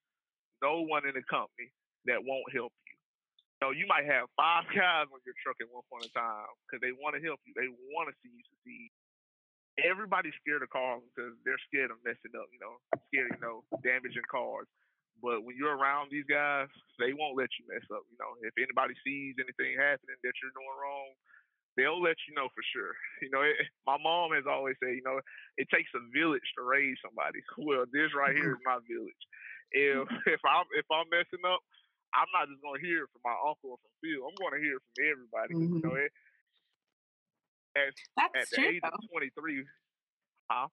no 0.63 0.87
one 0.87 1.03
in 1.03 1.19
the 1.19 1.27
company 1.27 1.69
that 2.07 2.23
won't 2.23 2.47
help 2.55 2.73
you. 2.87 2.97
So 3.59 3.75
you 3.75 3.91
might 3.91 4.07
have 4.07 4.31
five 4.39 4.71
guys 4.77 5.11
on 5.11 5.21
your 5.27 5.35
truck 5.43 5.59
at 5.59 5.69
one 5.69 5.85
point 5.91 6.07
in 6.07 6.15
time 6.15 6.49
because 6.65 6.81
they 6.81 6.95
want 6.95 7.19
to 7.19 7.23
help 7.23 7.43
you. 7.43 7.53
They 7.59 7.69
want 7.93 8.09
to 8.09 8.15
see 8.23 8.31
you 8.31 8.45
succeed. 8.47 8.91
Everybody's 9.83 10.35
scared 10.43 10.63
of 10.63 10.71
cars 10.75 11.03
because 11.15 11.35
they're 11.47 11.61
scared 11.71 11.95
of 11.95 12.03
messing 12.03 12.35
up, 12.35 12.51
you 12.51 12.59
know, 12.59 12.79
scared, 13.11 13.31
you 13.31 13.43
know, 13.43 13.63
damaging 13.87 14.27
cars. 14.27 14.67
But 15.23 15.43
when 15.43 15.57
you're 15.59 15.75
around 15.77 16.11
these 16.11 16.27
guys, 16.31 16.71
they 17.03 17.13
won't 17.13 17.37
let 17.39 17.51
you 17.59 17.67
mess 17.67 17.85
up. 17.91 18.07
You 18.11 18.19
know, 18.23 18.33
if 18.47 18.55
anybody 18.59 18.95
sees 19.03 19.35
anything 19.39 19.75
happening 19.79 20.19
that 20.23 20.35
you're 20.39 20.55
doing 20.55 20.77
wrong, 20.79 21.11
they'll 21.75 22.03
let 22.03 22.19
you 22.27 22.35
know 22.35 22.49
for 22.55 22.65
sure. 22.75 22.95
You 23.23 23.31
know, 23.35 23.43
it, 23.43 23.59
my 23.87 23.99
mom 23.99 24.31
has 24.39 24.47
always 24.47 24.79
said, 24.83 24.95
you 24.95 25.03
know, 25.07 25.19
it 25.59 25.67
takes 25.75 25.91
a 25.99 26.03
village 26.15 26.47
to 26.59 26.63
raise 26.63 26.97
somebody. 27.03 27.43
Well, 27.59 27.85
this 27.91 28.15
right 28.15 28.35
here 28.35 28.55
is 28.55 28.63
my 28.69 28.79
village. 28.87 29.23
If 29.75 30.07
if 30.27 30.43
I'm 30.47 30.67
if 30.79 30.87
I'm 30.91 31.11
messing 31.11 31.45
up, 31.45 31.61
I'm 32.15 32.31
not 32.33 32.49
just 32.49 32.63
gonna 32.63 32.81
hear 32.81 33.05
it 33.05 33.11
from 33.13 33.23
my 33.27 33.37
uncle 33.37 33.77
or 33.77 33.79
from 33.83 33.95
Phil. 34.01 34.23
I'm 34.25 34.39
gonna 34.41 34.63
hear 34.63 34.79
it 34.79 34.85
from 34.87 34.99
everybody. 35.05 35.51
'cause, 35.53 35.63
You 35.67 35.83
mm-hmm. 35.83 35.89
know, 35.89 35.97
it, 35.99 36.13
at, 37.77 37.93
at 37.93 37.95
That's 38.35 38.51
the 38.51 38.57
true. 38.65 38.69
age 38.71 38.83
though. 38.83 38.97
of 38.97 39.11
23, 39.13 39.65
huh? 40.51 40.69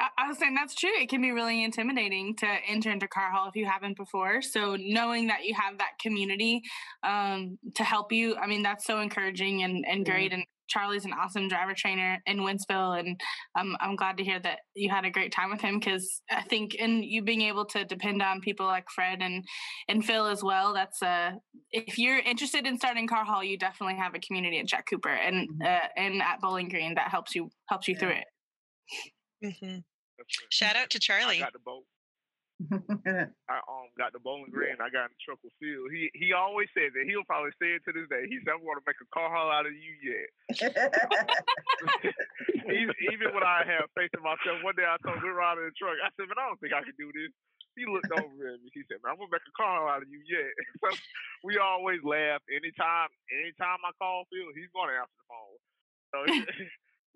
I, 0.00 0.28
was 0.28 0.38
saying 0.38 0.54
that's 0.54 0.74
true. 0.74 0.90
It 0.96 1.08
can 1.08 1.20
be 1.20 1.32
really 1.32 1.64
intimidating 1.64 2.36
to 2.36 2.46
enter 2.68 2.90
into 2.90 3.08
car 3.08 3.30
haul 3.32 3.48
if 3.48 3.56
you 3.56 3.66
haven't 3.66 3.96
before. 3.96 4.42
So 4.42 4.76
knowing 4.78 5.26
that 5.28 5.44
you 5.44 5.54
have 5.54 5.78
that 5.78 5.98
community 6.00 6.62
um, 7.02 7.58
to 7.74 7.82
help 7.84 8.12
you, 8.12 8.36
I 8.36 8.46
mean, 8.46 8.62
that's 8.62 8.84
so 8.84 9.00
encouraging 9.00 9.62
and, 9.64 9.84
and 9.88 10.06
Yeah. 10.06 10.12
great. 10.12 10.32
And 10.32 10.44
Charlie's 10.68 11.06
an 11.06 11.14
awesome 11.14 11.48
driver 11.48 11.72
trainer 11.74 12.18
in 12.26 12.40
Wentzville, 12.40 13.00
and 13.00 13.18
um, 13.58 13.74
I'm 13.80 13.96
glad 13.96 14.18
to 14.18 14.24
hear 14.24 14.38
that 14.40 14.58
you 14.74 14.90
had 14.90 15.06
a 15.06 15.10
great 15.10 15.32
time 15.32 15.50
with 15.50 15.62
him 15.62 15.78
because 15.78 16.20
I 16.30 16.42
think 16.42 16.76
and 16.78 17.02
you 17.02 17.22
being 17.22 17.40
able 17.42 17.64
to 17.66 17.86
depend 17.86 18.20
on 18.22 18.42
people 18.42 18.66
like 18.66 18.84
Fred 18.94 19.22
and 19.22 19.42
and 19.88 20.04
Phil 20.04 20.26
as 20.26 20.44
well. 20.44 20.74
That's 20.74 21.02
uh, 21.02 21.32
if 21.72 21.98
you're 21.98 22.18
interested 22.18 22.66
in 22.66 22.76
starting 22.76 23.06
car 23.08 23.24
haul, 23.24 23.42
you 23.42 23.56
definitely 23.56 23.96
have 23.96 24.14
a 24.14 24.18
community 24.20 24.58
at 24.60 24.66
Jack 24.66 24.84
Cooper 24.90 25.08
and 25.08 25.48
Mhm. 25.48 25.66
uh, 25.66 25.88
and 25.96 26.20
at 26.22 26.40
Bowling 26.42 26.68
Green 26.68 26.94
that 26.96 27.10
helps 27.10 27.34
you 27.34 27.48
helps 27.70 27.88
you 27.88 27.96
through 27.96 28.10
it. 28.10 28.24
Hmm 29.42 29.78
Shout 30.50 30.76
out 30.76 30.90
to 30.90 30.98
Charlie. 30.98 31.38
I 31.38 31.38
Charlie. 31.38 31.46
got 31.46 31.52
the 31.52 31.62
boat. 31.62 31.86
I 33.46 33.56
um 33.70 33.86
got 33.94 34.10
the 34.10 34.18
bowling 34.18 34.50
green. 34.50 34.82
I 34.82 34.90
got 34.90 35.06
in 35.06 35.14
the 35.14 35.22
truck 35.22 35.38
with 35.46 35.54
Phil. 35.62 35.86
He 35.94 36.10
he 36.10 36.34
always 36.34 36.66
said 36.74 36.90
that. 36.90 37.06
He'll 37.06 37.22
probably 37.22 37.54
say 37.62 37.78
it 37.78 37.86
to 37.86 37.94
this 37.94 38.10
day. 38.10 38.26
He 38.26 38.42
said, 38.42 38.58
"I'm 38.58 38.66
going 38.66 38.82
to 38.82 38.82
make 38.82 38.98
a 38.98 39.06
car 39.14 39.30
haul 39.30 39.46
out 39.46 39.70
of 39.70 39.74
you 39.78 39.94
yet." 40.02 40.28
even, 42.66 42.94
even 43.14 43.30
when 43.30 43.46
I 43.46 43.62
have 43.62 43.86
faith 43.94 44.10
in 44.10 44.26
myself, 44.26 44.58
one 44.66 44.74
day 44.74 44.82
I 44.82 44.98
told 45.06 45.22
we 45.22 45.30
were 45.30 45.38
out 45.38 45.62
in 45.62 45.70
the 45.70 45.76
truck. 45.78 45.94
I 46.02 46.10
said, 46.18 46.26
"Man, 46.26 46.34
I 46.42 46.50
don't 46.50 46.58
think 46.58 46.74
I 46.74 46.82
can 46.82 46.98
do 46.98 47.14
this." 47.14 47.30
He 47.78 47.86
looked 47.86 48.10
over 48.10 48.34
at 48.50 48.58
me. 48.58 48.74
He 48.74 48.82
said, 48.90 48.98
"Man, 49.06 49.14
I'm 49.14 49.22
gonna 49.22 49.30
make 49.30 49.46
a 49.46 49.54
car 49.54 49.78
haul 49.78 49.86
out 49.94 50.02
of 50.02 50.10
you 50.10 50.18
yet." 50.26 50.50
so 50.82 50.90
we 51.46 51.62
always 51.62 52.02
laugh. 52.02 52.42
Anytime, 52.50 53.06
anytime 53.30 53.78
I 53.86 53.94
call 54.02 54.26
Phil, 54.34 54.50
he's 54.58 54.72
going 54.74 54.90
to 54.90 54.98
answer 54.98 55.14
the 55.14 55.26
phone. 55.30 55.58
So 56.10 56.18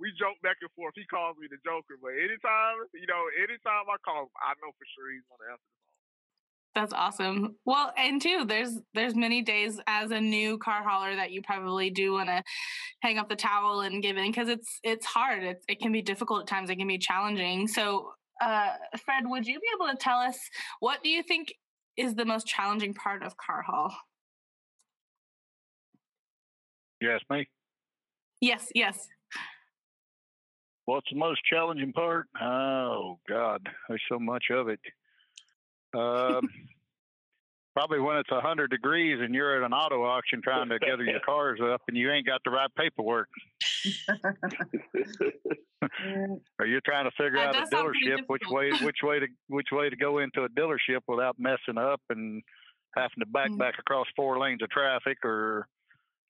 we 0.03 0.11
joke 0.19 0.35
back 0.43 0.59
and 0.61 0.71
forth. 0.75 0.99
He 0.99 1.07
calls 1.07 1.39
me 1.39 1.47
the 1.47 1.63
Joker, 1.63 1.95
but 2.03 2.11
anytime, 2.19 2.83
you 2.93 3.07
know, 3.07 3.23
anytime 3.39 3.87
I 3.87 3.95
call 4.03 4.27
him, 4.27 4.35
I 4.43 4.59
know 4.59 4.75
for 4.75 4.87
sure 4.99 5.15
he's 5.15 5.23
going 5.31 5.39
to 5.47 5.51
answer 5.55 5.71
the 5.71 5.79
phone. 5.79 6.03
That's 6.75 6.93
awesome. 6.93 7.57
Well, 7.65 7.93
and 7.97 8.21
too, 8.21 8.45
there's 8.49 8.81
there's 8.95 9.15
many 9.15 9.43
days 9.43 9.79
as 9.87 10.11
a 10.11 10.21
new 10.21 10.59
car 10.59 10.83
hauler 10.83 11.15
that 11.15 11.31
you 11.31 11.41
probably 11.43 11.91
do 11.91 12.15
want 12.15 12.31
to 12.31 12.43
hang 13.01 13.19
up 13.19 13.29
the 13.29 13.37
towel 13.37 13.83
and 13.83 14.03
give 14.03 14.17
in 14.17 14.27
because 14.27 14.49
it's 14.49 14.81
it's 14.83 15.07
hard. 15.07 15.45
It 15.45 15.63
it 15.69 15.79
can 15.79 15.93
be 15.93 16.03
difficult 16.03 16.43
at 16.43 16.47
times. 16.49 16.71
It 16.71 16.77
can 16.77 16.89
be 16.89 16.99
challenging. 16.99 17.69
So, 17.69 18.13
uh, 18.41 18.71
Fred, 19.05 19.25
would 19.27 19.47
you 19.47 19.61
be 19.61 19.67
able 19.77 19.93
to 19.93 19.97
tell 19.97 20.19
us 20.19 20.39
what 20.81 21.03
do 21.05 21.11
you 21.11 21.23
think 21.23 21.55
is 21.97 22.15
the 22.15 22.25
most 22.25 22.47
challenging 22.47 22.95
part 22.95 23.23
of 23.23 23.37
car 23.37 23.63
haul? 23.63 23.95
You 27.01 27.13
ask 27.13 27.25
me. 27.31 27.47
Yes, 28.41 28.69
yes. 28.75 29.09
What's 30.85 31.07
the 31.11 31.19
most 31.19 31.41
challenging 31.45 31.93
part? 31.93 32.27
Oh 32.41 33.19
God, 33.29 33.67
there's 33.89 34.03
so 34.11 34.19
much 34.19 34.45
of 34.51 34.69
it. 34.69 34.81
Um, 35.95 36.49
probably 37.75 38.01
when 38.01 38.17
it's 38.17 38.31
a 38.33 38.41
hundred 38.41 38.71
degrees 38.71 39.19
and 39.23 39.35
you're 39.35 39.57
at 39.57 39.65
an 39.65 39.73
auto 39.73 40.03
auction 40.05 40.41
trying 40.43 40.69
to 40.71 40.79
gather 40.79 41.05
your 41.05 41.21
cars 41.25 41.61
up 41.63 41.83
and 41.89 41.97
you 41.97 42.11
ain't 42.11 42.27
got 42.27 42.41
the 42.45 42.51
right 42.51 42.71
paperwork, 42.77 43.29
or 46.59 46.67
you're 46.67 46.81
trying 46.85 47.05
to 47.05 47.11
figure 47.13 47.39
That 47.39 47.49
out 47.49 47.57
a 47.57 47.61
does 47.61 47.71
sound 47.71 47.89
pretty 47.93 48.11
dealership 48.11 48.25
which 48.27 48.43
way 48.51 48.71
which 48.83 48.99
way 49.03 49.21
to 49.21 49.27
which 49.49 49.69
way 49.73 49.89
to 49.89 49.97
go 49.97 50.19
into 50.19 50.43
a 50.45 50.49
dealership 50.49 51.01
without 51.07 51.37
messing 51.39 51.79
up 51.79 52.01
and 52.11 52.43
having 52.97 53.21
to 53.21 53.27
back 53.27 53.51
Mm. 53.51 53.59
back 53.59 53.75
across 53.79 54.07
four 54.17 54.39
lanes 54.39 54.63
of 54.63 54.71
traffic 54.71 55.19
or 55.25 55.67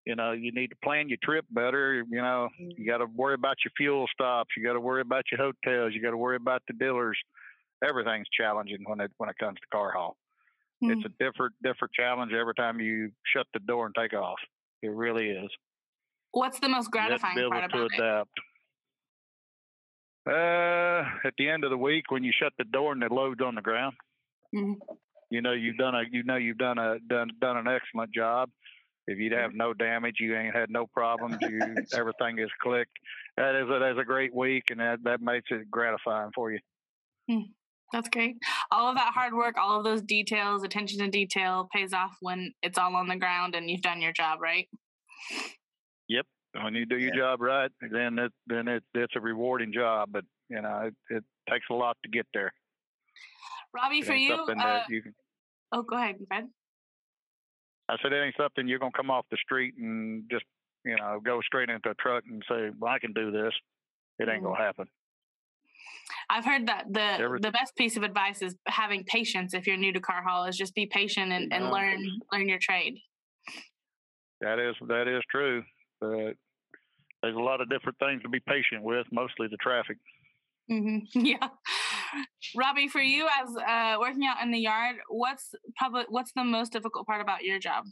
you 0.05 0.17
know 0.17 0.33
you 0.33 0.53
need 0.53 0.69
to 0.69 0.77
plan 0.83 1.09
your 1.09 1.19
trip 1.23 1.45
better 1.51 2.05
you 2.11 2.21
know. 2.23 2.49
You 2.59 2.87
got 2.87 2.99
to 2.99 3.07
worry 3.07 3.35
about 3.35 3.57
your 3.65 3.73
fuel 3.77 4.07
stops 4.12 4.51
you 4.57 4.65
got 4.65 4.73
to 4.75 4.81
worry 4.81 5.01
about 5.01 5.25
your 5.31 5.41
hotels 5.41 5.93
you 5.95 6.03
got 6.03 6.11
to 6.11 6.17
worry 6.17 6.37
about 6.37 6.62
the 6.67 6.75
dealers. 6.75 7.19
Everything's 7.85 8.29
challenging 8.37 8.79
when 8.87 9.01
it 9.01 9.11
when 9.19 9.29
it 9.29 9.37
comes 9.38 9.59
to 9.61 9.67
car 9.73 9.93
haul. 9.93 10.17
It's 10.85 11.05
a 11.05 11.11
different 11.25 11.55
different 11.62 11.95
challenge 11.95 12.33
every 12.33 12.55
time 12.55 12.81
you 12.81 13.12
shut 13.33 13.47
the 13.55 13.61
door 13.61 13.87
and 13.87 13.95
take 13.95 14.15
off. 14.15 14.38
It 14.83 14.88
really 14.91 15.29
is. 15.31 15.51
What's 16.33 16.59
the 16.59 16.69
most 16.69 16.87
you 16.87 16.91
to 16.91 16.91
gratifying 16.91 17.35
be 17.37 17.41
able 17.43 17.51
part 17.53 17.71
to 17.71 17.77
about 17.79 17.91
it? 17.93 18.01
adapt. 18.01 18.31
Uh 20.27 21.27
at 21.27 21.35
the 21.38 21.49
end 21.49 21.65
of 21.65 21.71
the 21.71 21.77
week 21.79 22.11
when 22.11 22.23
you 22.25 22.33
shut 22.37 22.53
the 22.59 22.65
door 22.65 22.93
and 22.93 23.03
it 23.03 23.11
loads 23.12 23.41
on 23.41 23.55
the 23.55 23.62
ground. 23.62 23.95
Mhm. 24.55 24.77
you 25.31 25.41
know 25.41 25.53
you've 25.53 25.79
done 25.79 25.95
a 25.95 26.03
you 26.11 26.23
know 26.25 26.37
you've 26.37 26.59
done 26.59 26.79
a 26.79 26.99
done 27.09 27.31
done 27.41 27.57
an 27.57 27.67
excellent 27.67 28.12
job 28.12 28.51
if 29.07 29.19
you'd 29.19 29.33
have 29.33 29.55
no 29.55 29.73
damage 29.75 30.17
you 30.21 30.37
ain't 30.37 30.55
had 30.55 30.71
no 30.71 30.87
problems 30.87 31.37
you 31.41 31.61
everything 31.95 32.38
is 32.38 32.51
clicked 32.61 32.97
that 33.37 33.55
is 33.55 33.69
a 33.69 33.79
that's 33.79 33.99
a 33.99 34.05
great 34.05 34.35
week 34.35 34.65
and 34.71 34.81
that 34.81 34.99
that 35.05 35.21
makes 35.21 35.49
it 35.51 35.71
gratifying 35.71 36.31
for 36.35 36.53
you 36.53 36.59
That's 37.93 38.09
great. 38.09 38.37
All 38.71 38.88
of 38.88 38.97
that 38.97 39.12
hard 39.12 39.35
work, 39.35 39.57
all 39.59 39.79
of 39.79 39.85
those 39.85 40.01
details, 40.01 40.62
attention 40.62 40.99
to 41.01 41.09
detail 41.09 41.69
pays 41.75 41.93
off 41.93 42.17
when 42.23 42.53
it's 42.62 42.79
all 42.79 42.97
on 42.97 43.07
the 43.07 43.17
ground 43.17 43.55
and 43.55 43.69
you've 43.69 43.83
done 43.83 44.01
your 44.01 44.12
job, 44.12 44.41
right? 44.41 44.67
Yep. 46.09 46.27
When 46.62 46.75
you 46.75 46.87
do 46.87 46.99
your 46.99 47.15
Yeah. 47.15 47.21
job 47.21 47.41
right 47.41 47.71
then 47.81 48.19
it 48.19 48.33
then 48.47 48.69
it 48.69 48.85
it's 48.95 49.17
a 49.17 49.21
rewarding 49.21 49.73
job 49.73 50.11
but 50.12 50.25
you 50.51 50.61
know 50.61 50.91
it, 50.91 50.95
it 51.09 51.25
takes 51.49 51.65
a 51.71 51.75
lot 51.75 51.97
to 52.03 52.11
get 52.11 52.27
there 52.35 52.53
Robbie, 53.75 54.03
for 54.03 54.12
you, 54.12 54.35
uh, 54.35 54.85
you 54.91 55.01
can 55.01 55.15
oh, 55.73 55.83
go 55.83 55.97
ahead, 55.97 56.17
Fred. 56.29 56.49
I 57.88 57.97
said 58.03 58.12
it 58.12 58.23
ain't 58.25 58.37
something 58.37 58.66
you're 58.68 58.79
gonna 58.79 58.92
come 58.97 59.11
off 59.11 59.27
the 59.31 59.37
street 59.38 59.75
and 59.77 60.25
just 60.31 60.45
you 60.85 60.97
know 60.97 61.21
go 61.25 61.40
straight 61.42 61.68
into 61.71 61.90
a 61.90 61.95
truck 61.95 62.25
and 62.29 62.42
say, 62.49 62.71
"Well, 62.79 62.92
I 62.92 62.99
can 62.99 63.12
do 63.12 63.31
this." 63.31 63.53
It 64.18 64.29
ain't 64.29 64.42
gonna 64.45 64.57
happen. 64.57 64.87
I've 66.31 66.45
heard 66.45 66.66
that 66.68 66.87
the 66.90 67.03
Every- 67.21 67.40
the 67.40 67.51
best 67.51 67.75
piece 67.77 67.97
of 67.97 68.03
advice 68.03 68.40
is 68.42 68.57
having 68.66 69.05
patience. 69.05 69.55
If 69.55 69.66
you're 69.66 69.77
new 69.77 69.92
to 69.92 70.01
car 70.01 70.23
haul, 70.23 70.45
is 70.45 70.57
just 70.57 70.75
be 70.75 70.87
patient 70.87 71.33
and, 71.33 71.53
and 71.53 71.64
Yeah. 71.64 71.71
learn 71.71 72.05
learn 72.33 72.49
your 72.49 72.59
trade. 72.59 72.99
That 74.40 74.59
is 74.59 74.75
that 74.88 75.09
is 75.09 75.23
true, 75.31 75.62
but 76.01 76.35
there's 77.23 77.37
a 77.37 77.40
lot 77.40 77.61
of 77.61 77.68
different 77.71 77.99
things 77.99 78.23
to 78.23 78.29
be 78.29 78.40
patient 78.40 78.83
with. 78.83 79.07
Mostly 79.12 79.49
the 79.49 79.57
traffic. 79.59 79.99
hmm 80.68 80.99
Yeah, 81.14 81.49
Robbie, 82.57 82.88
for 82.88 83.01
you 83.01 83.27
as 83.42 83.57
uh, 83.57 83.96
working 83.98 84.27
out 84.27 84.42
in 84.42 84.51
the 84.51 84.59
yard, 84.59 84.96
what's 85.09 85.55
probably 85.77 86.05
what's 86.09 86.33
the 86.35 86.44
most 86.44 86.72
difficult 86.72 87.07
part 87.07 87.20
about 87.20 87.44
your 87.44 87.59
job? 87.59 87.85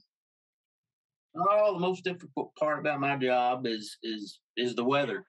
Oh, 1.37 1.75
the 1.75 1.81
most 1.81 2.05
difficult 2.05 2.55
part 2.57 2.81
about 2.81 3.01
my 3.01 3.17
job 3.17 3.67
is 3.67 3.97
is 4.03 4.41
is 4.57 4.75
the 4.75 4.85
weather. 4.85 5.25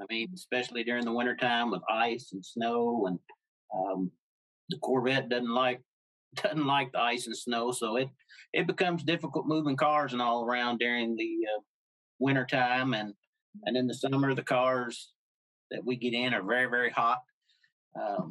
I 0.00 0.04
mean, 0.08 0.28
especially 0.34 0.84
during 0.84 1.04
the 1.04 1.12
wintertime 1.12 1.70
with 1.70 1.82
ice 1.90 2.30
and 2.32 2.44
snow, 2.44 3.06
and 3.06 3.18
um, 3.74 4.10
the 4.68 4.78
Corvette 4.78 5.28
doesn't 5.28 5.52
like 5.52 5.80
doesn't 6.36 6.66
like 6.66 6.92
the 6.92 7.00
ice 7.00 7.26
and 7.26 7.36
snow, 7.36 7.72
so 7.72 7.96
it 7.96 8.08
it 8.52 8.66
becomes 8.66 9.02
difficult 9.02 9.46
moving 9.46 9.76
cars 9.76 10.12
and 10.12 10.22
all 10.22 10.44
around 10.44 10.78
during 10.78 11.16
the 11.16 11.38
uh, 11.56 11.60
wintertime, 12.18 12.94
and 12.94 13.14
and 13.64 13.76
in 13.76 13.86
the 13.86 13.94
summer 13.94 14.34
the 14.34 14.42
cars 14.42 15.12
that 15.70 15.84
we 15.84 15.96
get 15.96 16.12
in 16.12 16.34
are 16.34 16.42
very 16.42 16.66
very 16.66 16.90
hot. 16.90 17.18
Um, 17.98 18.30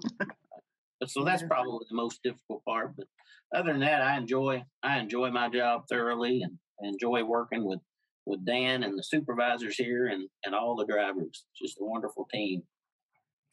so 1.06 1.24
that's 1.24 1.44
probably 1.44 1.86
the 1.90 1.96
most 1.96 2.20
difficult 2.24 2.64
part. 2.66 2.96
But 2.96 3.08
other 3.56 3.72
than 3.72 3.82
that, 3.82 4.02
I 4.02 4.18
enjoy 4.18 4.64
I 4.84 5.00
enjoy 5.00 5.32
my 5.32 5.50
job 5.50 5.84
thoroughly 5.90 6.42
and 6.44 6.58
enjoy 6.82 7.24
working 7.24 7.66
with 7.66 7.80
with 8.26 8.46
Dan 8.46 8.84
and 8.84 8.98
the 8.98 9.04
supervisors 9.04 9.76
here 9.76 10.08
and 10.08 10.28
and 10.44 10.54
all 10.54 10.76
the 10.76 10.86
drivers. 10.86 11.46
Just 11.62 11.78
a 11.80 11.86
wonderful 11.86 12.28
team. 12.32 12.64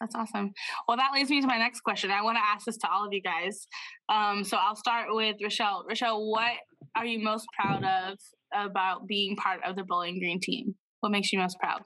That's 0.01 0.15
awesome. 0.15 0.53
Well, 0.87 0.99
that 0.99 1.13
leads 1.15 1.31
me 1.31 1.41
to 1.41 1.47
my 1.47 1.57
next 1.57 1.81
question. 1.81 2.11
I 2.11 2.23
want 2.23 2.37
to 2.37 2.43
ask 2.45 2.67
this 2.67 2.77
to 2.79 2.91
all 2.91 3.07
of 3.07 3.15
you 3.15 3.23
guys. 3.23 3.67
Um, 4.11 4.45
so 4.45 4.59
I'll 4.59 4.77
start 4.77 5.07
with 5.09 5.37
Rochelle. 5.43 5.87
Rochelle, 5.89 6.31
what 6.31 6.53
are 6.95 7.07
you 7.07 7.23
most 7.25 7.47
proud 7.59 7.83
of 7.83 8.19
about 8.55 9.07
being 9.07 9.37
part 9.37 9.61
of 9.65 9.75
the 9.75 9.85
Bowling 9.85 10.19
Green 10.19 10.39
team? 10.39 10.75
What 11.01 11.13
makes 11.13 11.33
you 11.33 11.39
most 11.39 11.59
proud? 11.59 11.81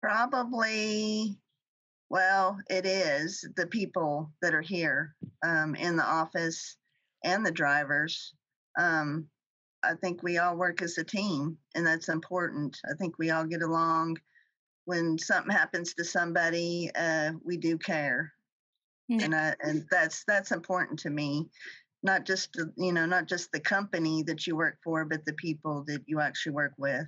Probably, 0.00 1.36
well, 2.08 2.58
it 2.70 2.86
is 2.86 3.44
the 3.56 3.66
people 3.66 4.32
that 4.42 4.54
are 4.54 4.62
here 4.62 5.14
um, 5.44 5.74
in 5.74 5.96
the 5.96 6.04
office 6.04 6.76
and 7.24 7.44
the 7.44 7.50
drivers. 7.50 8.34
Um, 8.78 9.26
I 9.82 9.94
think 9.94 10.22
we 10.22 10.38
all 10.38 10.56
work 10.56 10.82
as 10.82 10.98
a 10.98 11.04
team, 11.04 11.58
and 11.74 11.86
that's 11.86 12.08
important. 12.08 12.76
I 12.88 12.94
think 12.94 13.18
we 13.18 13.30
all 13.30 13.44
get 13.44 13.62
along. 13.62 14.18
When 14.84 15.18
something 15.18 15.52
happens 15.52 15.94
to 15.94 16.04
somebody, 16.04 16.90
uh, 16.94 17.32
we 17.44 17.56
do 17.56 17.78
care, 17.78 18.32
Mm. 19.10 19.22
and 19.22 19.34
I, 19.36 19.54
and 19.60 19.86
that's 19.90 20.24
that's 20.24 20.50
important 20.50 20.98
to 21.00 21.10
me. 21.10 21.48
Not 22.02 22.24
just 22.24 22.56
you 22.76 22.92
know, 22.92 23.06
not 23.06 23.26
just 23.26 23.52
the 23.52 23.60
company 23.60 24.22
that 24.24 24.46
you 24.46 24.56
work 24.56 24.78
for, 24.82 25.04
but 25.04 25.24
the 25.24 25.32
people 25.34 25.84
that 25.86 26.02
you 26.06 26.20
actually 26.20 26.52
work 26.52 26.72
with. 26.76 27.06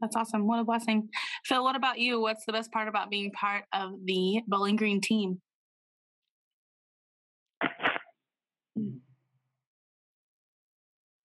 That's 0.00 0.14
awesome. 0.16 0.46
What 0.46 0.58
a 0.60 0.64
blessing. 0.64 1.08
Phil, 1.44 1.62
what 1.64 1.74
about 1.76 1.98
you? 1.98 2.20
What's 2.20 2.44
the 2.44 2.52
best 2.52 2.70
part 2.70 2.88
about 2.88 3.10
being 3.10 3.30
part 3.32 3.64
of 3.72 3.92
the 4.04 4.42
Bowling 4.46 4.76
Green 4.76 5.00
team? 5.00 5.40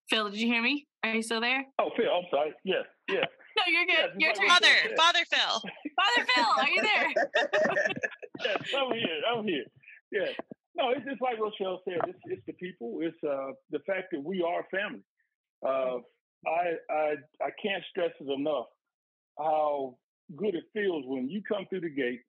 Phil, 0.09 0.29
did 0.29 0.39
you 0.39 0.47
hear 0.47 0.61
me? 0.61 0.87
Are 1.03 1.13
you 1.13 1.21
still 1.21 1.41
there? 1.41 1.65
Oh, 1.79 1.89
Phil, 1.95 2.05
I'm 2.11 2.25
sorry. 2.29 2.53
Yes, 2.63 2.85
yes. 3.09 3.25
No, 3.57 3.63
you're 3.67 3.81
Yeah, 3.81 4.07
good. 4.13 4.21
Your 4.21 4.29
just 4.29 4.39
turn. 4.39 4.47
like 4.47 4.61
Father, 4.61 4.75
Yeah. 4.89 4.95
Father 4.95 5.19
Phil. 5.29 5.61
Father 5.99 6.27
Phil, 6.33 6.45
are 6.57 6.69
you 6.69 6.81
there? 6.81 7.09
yes, 8.45 8.57
I'm 8.77 8.91
here. 8.93 9.21
I'm 9.29 9.43
here. 9.45 9.65
Yeah. 10.09 10.31
No, 10.77 10.91
it's 10.91 11.03
just 11.05 11.21
like 11.21 11.37
Rochelle 11.37 11.81
said. 11.83 11.97
It's, 12.07 12.17
it's 12.27 12.41
the 12.47 12.53
people. 12.53 12.99
It's 13.01 13.17
uh, 13.27 13.51
the 13.69 13.79
fact 13.85 14.07
that 14.13 14.23
we 14.23 14.41
are 14.41 14.63
family. 14.71 15.01
Uh, 15.67 15.97
I 16.45 16.73
I 16.89 17.15
I 17.41 17.49
can't 17.61 17.83
stress 17.89 18.11
it 18.19 18.29
enough 18.29 18.67
how 19.37 19.97
good 20.35 20.55
it 20.55 20.63
feels 20.73 21.05
when 21.07 21.29
you 21.29 21.41
come 21.47 21.65
through 21.69 21.81
the 21.81 21.89
gate 21.89 22.21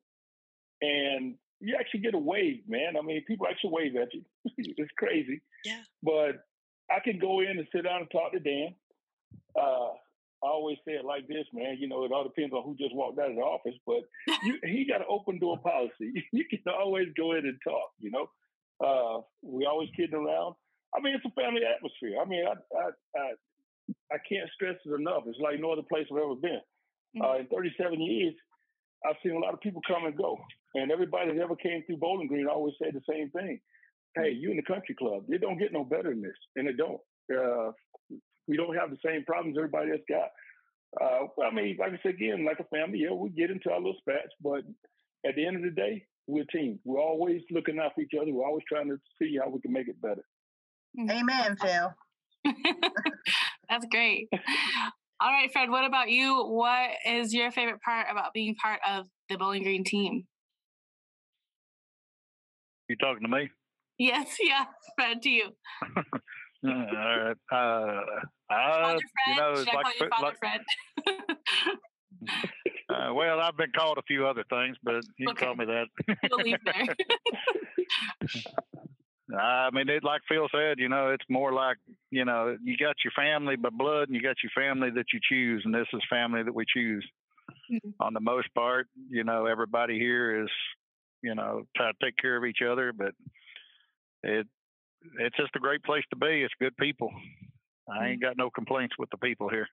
and 0.80 1.34
you 1.60 1.76
actually 1.78 2.00
get 2.00 2.14
a 2.14 2.18
wave, 2.18 2.62
man. 2.66 2.96
I 2.98 3.02
mean, 3.02 3.22
people 3.26 3.46
actually 3.48 3.70
wave 3.70 3.96
at 3.96 4.12
you. 4.12 4.22
it's 4.58 4.90
crazy. 4.98 5.40
Yeah. 5.64 5.82
But 6.02 6.44
I 6.90 6.98
can 7.00 7.18
go 7.18 7.40
in 7.40 7.58
and 7.58 7.66
sit 7.72 7.84
down 7.84 8.00
and 8.00 8.10
talk 8.10 8.32
to 8.32 8.40
Dan. 8.40 8.74
Uh, 9.56 9.94
I 10.42 10.48
always 10.48 10.78
say 10.84 10.94
it 10.94 11.04
like 11.04 11.28
this, 11.28 11.46
man. 11.52 11.76
You 11.78 11.88
know, 11.88 12.04
it 12.04 12.10
all 12.10 12.24
depends 12.24 12.52
on 12.52 12.64
who 12.64 12.74
just 12.74 12.94
walked 12.94 13.18
out 13.20 13.30
of 13.30 13.36
the 13.36 13.42
office, 13.42 13.78
but 13.86 14.02
you, 14.42 14.58
he 14.64 14.84
got 14.84 15.00
an 15.00 15.06
open 15.08 15.38
door 15.38 15.58
policy. 15.58 16.26
You 16.32 16.44
can 16.50 16.60
always 16.66 17.08
go 17.16 17.32
in 17.32 17.46
and 17.46 17.58
talk. 17.62 17.90
You 18.00 18.10
know, 18.10 18.26
uh, 18.84 19.20
we 19.42 19.64
always 19.64 19.88
kidding 19.96 20.18
around. 20.18 20.54
I 20.94 21.00
mean, 21.00 21.14
it's 21.14 21.24
a 21.24 21.40
family 21.40 21.62
atmosphere. 21.62 22.18
I 22.20 22.28
mean, 22.28 22.44
I 22.44 22.54
I 22.76 22.90
I, 23.16 23.32
I 24.12 24.18
can't 24.28 24.50
stress 24.54 24.76
it 24.84 24.92
enough. 24.92 25.24
It's 25.26 25.40
like 25.40 25.60
no 25.60 25.72
other 25.72 25.88
place 25.88 26.06
I've 26.12 26.18
ever 26.18 26.36
been. 26.36 26.60
Uh, 27.20 27.38
in 27.38 27.46
37 27.46 28.00
years, 28.00 28.34
I've 29.04 29.16
seen 29.22 29.32
a 29.32 29.38
lot 29.38 29.54
of 29.54 29.60
people 29.60 29.82
come 29.86 30.04
and 30.06 30.16
go, 30.16 30.38
and 30.74 30.90
everybody 30.90 31.32
that 31.32 31.42
ever 31.42 31.56
came 31.56 31.82
through 31.84 31.98
Bowling 31.98 32.28
Green 32.28 32.46
always 32.46 32.74
said 32.82 32.94
the 32.94 33.02
same 33.08 33.30
thing. 33.30 33.60
Hey, 34.14 34.30
you 34.30 34.50
in 34.50 34.56
the 34.56 34.62
country 34.62 34.94
club, 34.94 35.24
it 35.28 35.40
don't 35.40 35.58
get 35.58 35.72
no 35.72 35.84
better 35.84 36.10
than 36.10 36.22
this, 36.22 36.36
and 36.56 36.68
it 36.68 36.76
don't. 36.76 37.00
Uh, 37.32 37.72
we 38.46 38.56
don't 38.56 38.76
have 38.76 38.90
the 38.90 38.98
same 39.04 39.24
problems 39.24 39.56
everybody 39.56 39.90
else 39.90 40.00
got. 40.08 40.30
Uh, 41.00 41.42
I 41.42 41.54
mean, 41.54 41.76
like 41.78 41.92
I 41.92 41.98
said 42.02 42.14
again, 42.14 42.44
like 42.44 42.60
a 42.60 42.64
family, 42.64 43.00
yeah, 43.00 43.12
we 43.12 43.30
get 43.30 43.50
into 43.50 43.70
our 43.70 43.78
little 43.78 43.96
spats, 44.00 44.32
but 44.42 44.62
at 45.26 45.34
the 45.36 45.46
end 45.46 45.56
of 45.56 45.62
the 45.62 45.70
day, 45.70 46.04
we're 46.26 46.42
a 46.42 46.46
team. 46.46 46.78
We're 46.84 47.00
always 47.00 47.40
looking 47.50 47.78
out 47.78 47.92
for 47.94 48.02
each 48.02 48.12
other. 48.20 48.32
We're 48.32 48.46
always 48.46 48.64
trying 48.68 48.88
to 48.88 48.98
see 49.20 49.38
how 49.42 49.50
we 49.50 49.60
can 49.60 49.72
make 49.72 49.88
it 49.88 50.00
better. 50.00 50.24
Amen, 51.10 51.56
Phil. 51.60 51.94
That's 53.72 53.86
great. 53.90 54.28
All 55.18 55.32
right, 55.32 55.50
Fred, 55.50 55.70
what 55.70 55.86
about 55.86 56.10
you? 56.10 56.44
What 56.44 56.90
is 57.06 57.32
your 57.32 57.50
favorite 57.50 57.80
part 57.80 58.06
about 58.10 58.34
being 58.34 58.54
part 58.54 58.80
of 58.86 59.06
the 59.30 59.38
Bowling 59.38 59.62
Green 59.62 59.82
team? 59.82 60.26
You 62.86 62.96
talking 62.96 63.22
to 63.22 63.28
me? 63.28 63.48
Yes, 63.98 64.36
yeah, 64.42 64.66
Fred, 64.94 65.22
to 65.22 65.30
you. 65.30 65.48
All 66.66 66.70
right. 66.70 67.36
Uh, 67.50 68.02
I, 68.50 68.98
you 69.28 69.36
know, 69.36 69.54
Should 69.54 69.68
it's 69.68 69.74
like, 69.74 69.86
you 69.98 70.10
like 70.20 70.36
uh, 72.90 73.14
well, 73.14 73.40
I've 73.40 73.56
been 73.56 73.72
called 73.74 73.96
a 73.96 74.02
few 74.02 74.26
other 74.26 74.44
things, 74.50 74.76
but 74.82 75.02
you 75.16 75.28
can 75.28 75.36
call 75.36 75.54
me 75.54 75.64
that. 75.64 75.86
We'll 79.32 79.40
leave 79.40 79.40
there. 79.40 79.40
I 79.40 79.70
mean, 79.70 79.88
it 79.88 80.04
like 80.04 80.22
Phil 80.28 80.48
said, 80.52 80.78
you 80.78 80.88
know, 80.88 81.10
it's 81.10 81.24
more 81.28 81.52
like 81.52 81.78
you 82.10 82.24
know, 82.24 82.56
you 82.62 82.76
got 82.76 82.96
your 83.04 83.12
family 83.16 83.56
by 83.56 83.70
blood, 83.70 84.08
and 84.08 84.16
you 84.16 84.22
got 84.22 84.36
your 84.42 84.52
family 84.54 84.90
that 84.90 85.06
you 85.12 85.20
choose, 85.28 85.62
and 85.64 85.74
this 85.74 85.86
is 85.92 86.02
family 86.08 86.42
that 86.42 86.54
we 86.54 86.64
choose. 86.66 87.06
Mhm. 87.70 87.94
On 88.00 88.14
the 88.14 88.20
most 88.20 88.52
part, 88.54 88.88
you 89.10 89.24
know, 89.24 89.46
everybody 89.46 89.98
here 89.98 90.42
is, 90.44 90.50
you 91.22 91.34
know, 91.34 91.66
try 91.76 91.90
to 91.90 91.98
take 92.02 92.16
care 92.16 92.36
of 92.36 92.44
each 92.44 92.62
other, 92.62 92.92
but 92.92 93.14
it 94.22 94.46
it's 95.18 95.36
just 95.36 95.56
a 95.56 95.58
great 95.58 95.82
place 95.82 96.04
to 96.10 96.16
be. 96.16 96.42
It's 96.42 96.54
good 96.60 96.76
people. 96.76 97.12
I 97.90 98.08
ain't 98.08 98.22
got 98.22 98.36
no 98.36 98.50
complaints 98.50 98.96
with 98.98 99.10
the 99.10 99.16
people 99.18 99.48
here. 99.48 99.68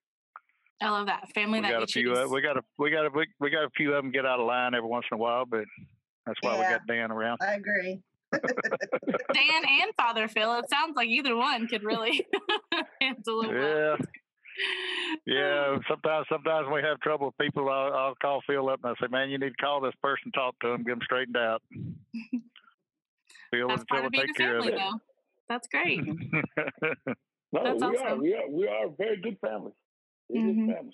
I 0.82 0.90
love 0.90 1.08
that 1.08 1.30
family 1.34 1.60
We 1.60 1.64
that 1.64 1.72
got 1.72 1.80
we 1.80 1.84
a 1.84 1.88
few. 1.88 2.16
Uh, 2.16 2.28
we 2.28 2.42
got 2.42 2.58
a 2.58 2.62
we 2.78 2.90
got 2.90 3.06
a 3.06 3.10
we, 3.10 3.28
we 3.40 3.50
got 3.50 3.66
a 3.66 3.70
few 3.76 3.94
of 3.94 4.04
them 4.04 4.12
get 4.12 4.26
out 4.26 4.40
of 4.40 4.48
line 4.48 4.74
every 4.74 4.90
once 4.90 5.06
in 5.12 5.16
a 5.16 5.20
while, 5.20 5.46
but 5.46 5.66
that's 6.26 6.40
why 6.42 6.58
we 6.58 6.64
got 6.64 6.88
Dan 6.88 7.12
around. 7.12 7.40
I 7.42 7.54
agree. 7.54 8.02
Dan 9.34 9.64
and 9.66 9.92
Father 9.98 10.28
Phil. 10.28 10.54
It 10.60 10.70
sounds 10.70 10.96
like 10.96 11.08
either 11.08 11.36
one 11.36 11.68
could 11.68 11.84
really 11.84 12.26
handle 13.02 13.42
it 13.42 13.48
well. 13.54 13.98
Yeah, 13.98 14.06
yeah. 15.26 15.78
Sometimes, 15.88 16.26
sometimes 16.30 16.68
we 16.74 16.82
have 16.82 17.00
trouble 17.00 17.28
with 17.28 17.38
people. 17.38 17.70
I'll, 17.70 17.94
I'll 17.94 18.16
call 18.22 18.42
Phil 18.48 18.70
up 18.70 18.80
and 18.84 18.92
I 18.98 19.02
say, 19.02 19.08
"Man, 19.10 19.30
you 19.30 19.38
need 19.40 19.50
to 19.50 19.56
call 19.64 19.82
this 19.82 19.94
person, 20.04 20.32
talk 20.32 20.56
to 20.62 20.70
him, 20.70 20.84
get 20.84 20.92
them 20.92 21.00
straightened 21.04 21.38
out." 21.38 21.62
Phil, 23.52 23.68
That's 23.68 23.84
Phil 23.84 23.86
part 23.90 24.02
will 24.04 24.08
of 24.08 24.14
take 24.14 24.30
a 24.30 24.34
care 24.34 24.58
of 24.58 24.64
family, 24.66 24.74
it. 24.74 24.78
though. 24.78 25.00
That's 25.50 25.68
great. 25.68 26.06
No, 27.52 27.64
That's 27.64 27.82
we 27.84 27.98
are. 27.98 28.06
awesome. 28.06 28.22
We 28.22 28.36
are. 28.36 28.48
We 28.50 28.68
are 28.68 28.86
a 28.86 28.90
very 28.96 29.20
good 29.22 29.38
family. 29.42 29.72
We're 30.30 30.40
a 30.40 30.44
Mhm. 30.54 30.68
good 30.68 30.76
family. 30.76 30.94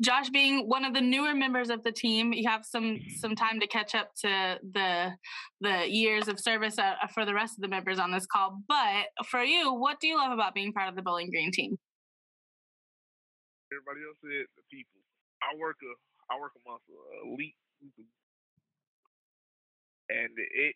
Josh, 0.00 0.30
being 0.30 0.68
one 0.68 0.84
of 0.84 0.94
the 0.94 1.00
newer 1.00 1.34
members 1.34 1.68
of 1.68 1.82
the 1.82 1.92
team, 1.92 2.32
you 2.32 2.48
have 2.48 2.64
some 2.64 3.00
some 3.16 3.34
time 3.34 3.60
to 3.60 3.66
catch 3.66 3.94
up 3.94 4.14
to 4.22 4.58
the 4.72 5.12
the 5.60 5.90
years 5.90 6.28
of 6.28 6.40
service 6.40 6.78
uh, 6.78 6.94
for 7.14 7.26
the 7.26 7.34
rest 7.34 7.58
of 7.58 7.62
the 7.62 7.68
members 7.68 7.98
on 7.98 8.10
this 8.10 8.26
call. 8.26 8.60
But 8.66 9.12
for 9.26 9.42
you, 9.42 9.74
what 9.74 10.00
do 10.00 10.06
you 10.06 10.16
love 10.16 10.32
about 10.32 10.54
being 10.54 10.72
part 10.72 10.88
of 10.88 10.96
the 10.96 11.02
Bowling 11.02 11.30
Green 11.30 11.52
team? 11.52 11.76
Everybody 13.72 14.00
else 14.08 14.18
said 14.22 14.46
the 14.56 14.64
people. 14.72 15.00
I 15.42 15.56
work 15.58 15.76
a 15.84 15.92
I 16.32 16.40
work 16.40 16.52
amongst 16.64 16.86
elite 17.24 17.56
and 20.10 20.34
it 20.36 20.74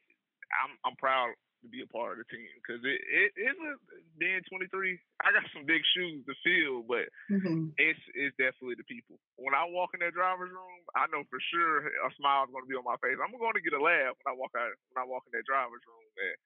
I'm 0.63 0.73
I'm 0.87 0.97
proud 0.97 1.35
to 1.65 1.73
be 1.73 1.81
a 1.83 1.89
part 1.89 2.15
of 2.15 2.23
the 2.23 2.29
team 2.29 2.47
because 2.61 2.85
it 2.85 3.01
it 3.01 3.33
is 3.41 3.57
a 3.57 3.73
being 4.21 4.45
23. 4.47 5.01
I 5.25 5.33
got 5.33 5.49
some 5.57 5.65
big 5.65 5.81
shoes 5.97 6.23
to 6.29 6.35
fill, 6.45 6.85
but 6.85 7.09
Mhm. 7.33 7.73
it's 7.81 8.01
it's 8.15 8.37
definitely 8.37 8.77
the 8.77 8.85
people. 8.85 9.19
When 9.41 9.57
I 9.57 9.65
walk 9.65 9.97
in 9.97 10.01
that 10.05 10.15
driver's 10.15 10.53
room, 10.53 10.81
I 10.95 11.09
know 11.09 11.25
for 11.33 11.41
sure 11.41 11.89
a 11.89 12.11
smile 12.21 12.45
is 12.45 12.53
going 12.53 12.65
to 12.65 12.71
be 12.71 12.77
on 12.77 12.85
my 12.85 13.01
face. 13.01 13.17
I'm 13.19 13.33
going 13.35 13.57
to 13.57 13.65
get 13.65 13.73
a 13.73 13.83
laugh 13.83 14.15
when 14.23 14.29
I 14.31 14.37
walk 14.37 14.53
out 14.55 14.77
when 14.93 15.01
I 15.01 15.09
walk 15.09 15.25
in 15.27 15.35
that 15.35 15.49
driver's 15.49 15.83
room. 15.89 16.09
And 16.21 16.37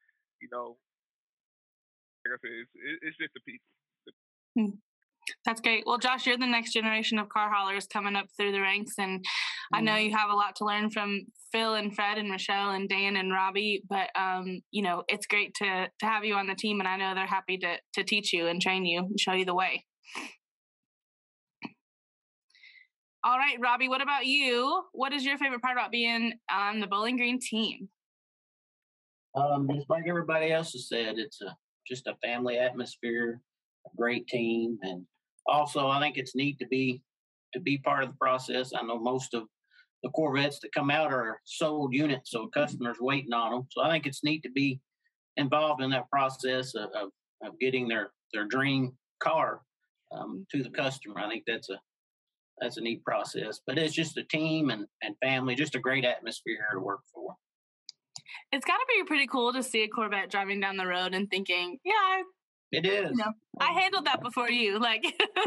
you 0.40 0.48
know, 0.54 0.78
like 2.24 2.38
I 2.38 2.38
said, 2.40 2.54
it's 2.54 2.72
it's 3.02 3.18
just 3.18 3.34
the 3.34 3.44
people. 3.44 3.66
That's 5.44 5.60
great. 5.60 5.84
Well, 5.86 5.98
Josh, 5.98 6.26
you're 6.26 6.38
the 6.38 6.46
next 6.46 6.72
generation 6.72 7.18
of 7.18 7.28
car 7.28 7.50
haulers 7.52 7.86
coming 7.86 8.16
up 8.16 8.26
through 8.36 8.52
the 8.52 8.60
ranks, 8.60 8.94
and 8.98 9.24
I 9.72 9.80
know 9.80 9.96
you 9.96 10.16
have 10.16 10.30
a 10.30 10.34
lot 10.34 10.56
to 10.56 10.64
learn 10.64 10.90
from 10.90 11.26
Phil 11.52 11.74
and 11.74 11.94
Fred 11.94 12.18
and 12.18 12.28
Michelle 12.28 12.70
and 12.70 12.88
Dan 12.88 13.16
and 13.16 13.32
Robbie. 13.32 13.82
But 13.88 14.10
um, 14.14 14.60
you 14.70 14.82
know, 14.82 15.04
it's 15.08 15.26
great 15.26 15.54
to 15.54 15.88
to 15.98 16.06
have 16.06 16.24
you 16.24 16.34
on 16.34 16.46
the 16.46 16.54
team, 16.54 16.80
and 16.80 16.88
I 16.88 16.96
know 16.96 17.14
they're 17.14 17.26
happy 17.26 17.58
to 17.58 17.76
to 17.94 18.04
teach 18.04 18.32
you 18.32 18.46
and 18.46 18.60
train 18.60 18.84
you 18.84 19.00
and 19.00 19.20
show 19.20 19.32
you 19.32 19.44
the 19.44 19.54
way. 19.54 19.84
All 23.24 23.36
right, 23.36 23.58
Robbie, 23.60 23.88
what 23.88 24.00
about 24.00 24.26
you? 24.26 24.84
What 24.92 25.12
is 25.12 25.24
your 25.24 25.38
favorite 25.38 25.60
part 25.60 25.76
about 25.76 25.90
being 25.90 26.34
on 26.50 26.80
the 26.80 26.86
Bowling 26.86 27.16
Green 27.16 27.40
team? 27.40 27.88
Um, 29.34 29.68
just 29.74 29.90
like 29.90 30.04
everybody 30.08 30.52
else 30.52 30.72
has 30.72 30.88
said, 30.88 31.18
it's 31.18 31.40
a 31.42 31.56
just 31.86 32.06
a 32.06 32.14
family 32.22 32.58
atmosphere, 32.58 33.40
a 33.86 33.96
great 33.96 34.26
team, 34.28 34.78
and 34.82 35.04
also 35.48 35.88
I 35.88 36.00
think 36.00 36.16
it's 36.16 36.34
neat 36.34 36.58
to 36.60 36.66
be 36.66 37.02
to 37.54 37.60
be 37.60 37.78
part 37.78 38.04
of 38.04 38.10
the 38.10 38.16
process. 38.16 38.72
I 38.76 38.82
know 38.82 38.98
most 38.98 39.34
of 39.34 39.44
the 40.02 40.10
Corvettes 40.10 40.60
that 40.60 40.72
come 40.72 40.90
out 40.90 41.12
are 41.12 41.40
sold 41.44 41.92
units, 41.92 42.30
so 42.30 42.46
customers 42.48 42.98
waiting 43.00 43.32
on 43.32 43.52
them. 43.52 43.66
So 43.70 43.82
I 43.82 43.90
think 43.90 44.06
it's 44.06 44.22
neat 44.22 44.42
to 44.44 44.50
be 44.50 44.80
involved 45.36 45.82
in 45.82 45.90
that 45.90 46.10
process 46.10 46.74
of, 46.74 46.90
of, 46.90 47.10
of 47.42 47.58
getting 47.58 47.88
their 47.88 48.10
their 48.32 48.44
dream 48.44 48.92
car 49.20 49.62
um, 50.12 50.46
to 50.52 50.62
the 50.62 50.70
customer. 50.70 51.18
I 51.18 51.28
think 51.28 51.44
that's 51.46 51.70
a 51.70 51.80
that's 52.60 52.76
a 52.76 52.80
neat 52.80 53.04
process. 53.04 53.60
But 53.66 53.78
it's 53.78 53.94
just 53.94 54.16
a 54.16 54.24
team 54.24 54.70
and, 54.70 54.86
and 55.02 55.14
family, 55.22 55.54
just 55.54 55.74
a 55.74 55.80
great 55.80 56.04
atmosphere 56.04 56.56
here 56.56 56.78
to 56.78 56.84
work 56.84 57.00
for. 57.12 57.34
It's 58.52 58.64
got 58.64 58.76
to 58.76 58.86
be 58.88 59.04
pretty 59.06 59.26
cool 59.26 59.52
to 59.52 59.62
see 59.62 59.84
a 59.84 59.88
Corvette 59.88 60.30
driving 60.30 60.60
down 60.60 60.76
the 60.76 60.86
road 60.86 61.14
and 61.14 61.30
thinking, 61.30 61.78
yeah, 61.84 62.22
It 62.70 62.84
is. 62.84 63.10
you 63.10 63.16
know, 63.16 63.32
I 63.60 63.72
handled 63.72 64.04
that 64.06 64.22
before 64.22 64.50
you. 64.50 64.78
Like, 64.78 65.02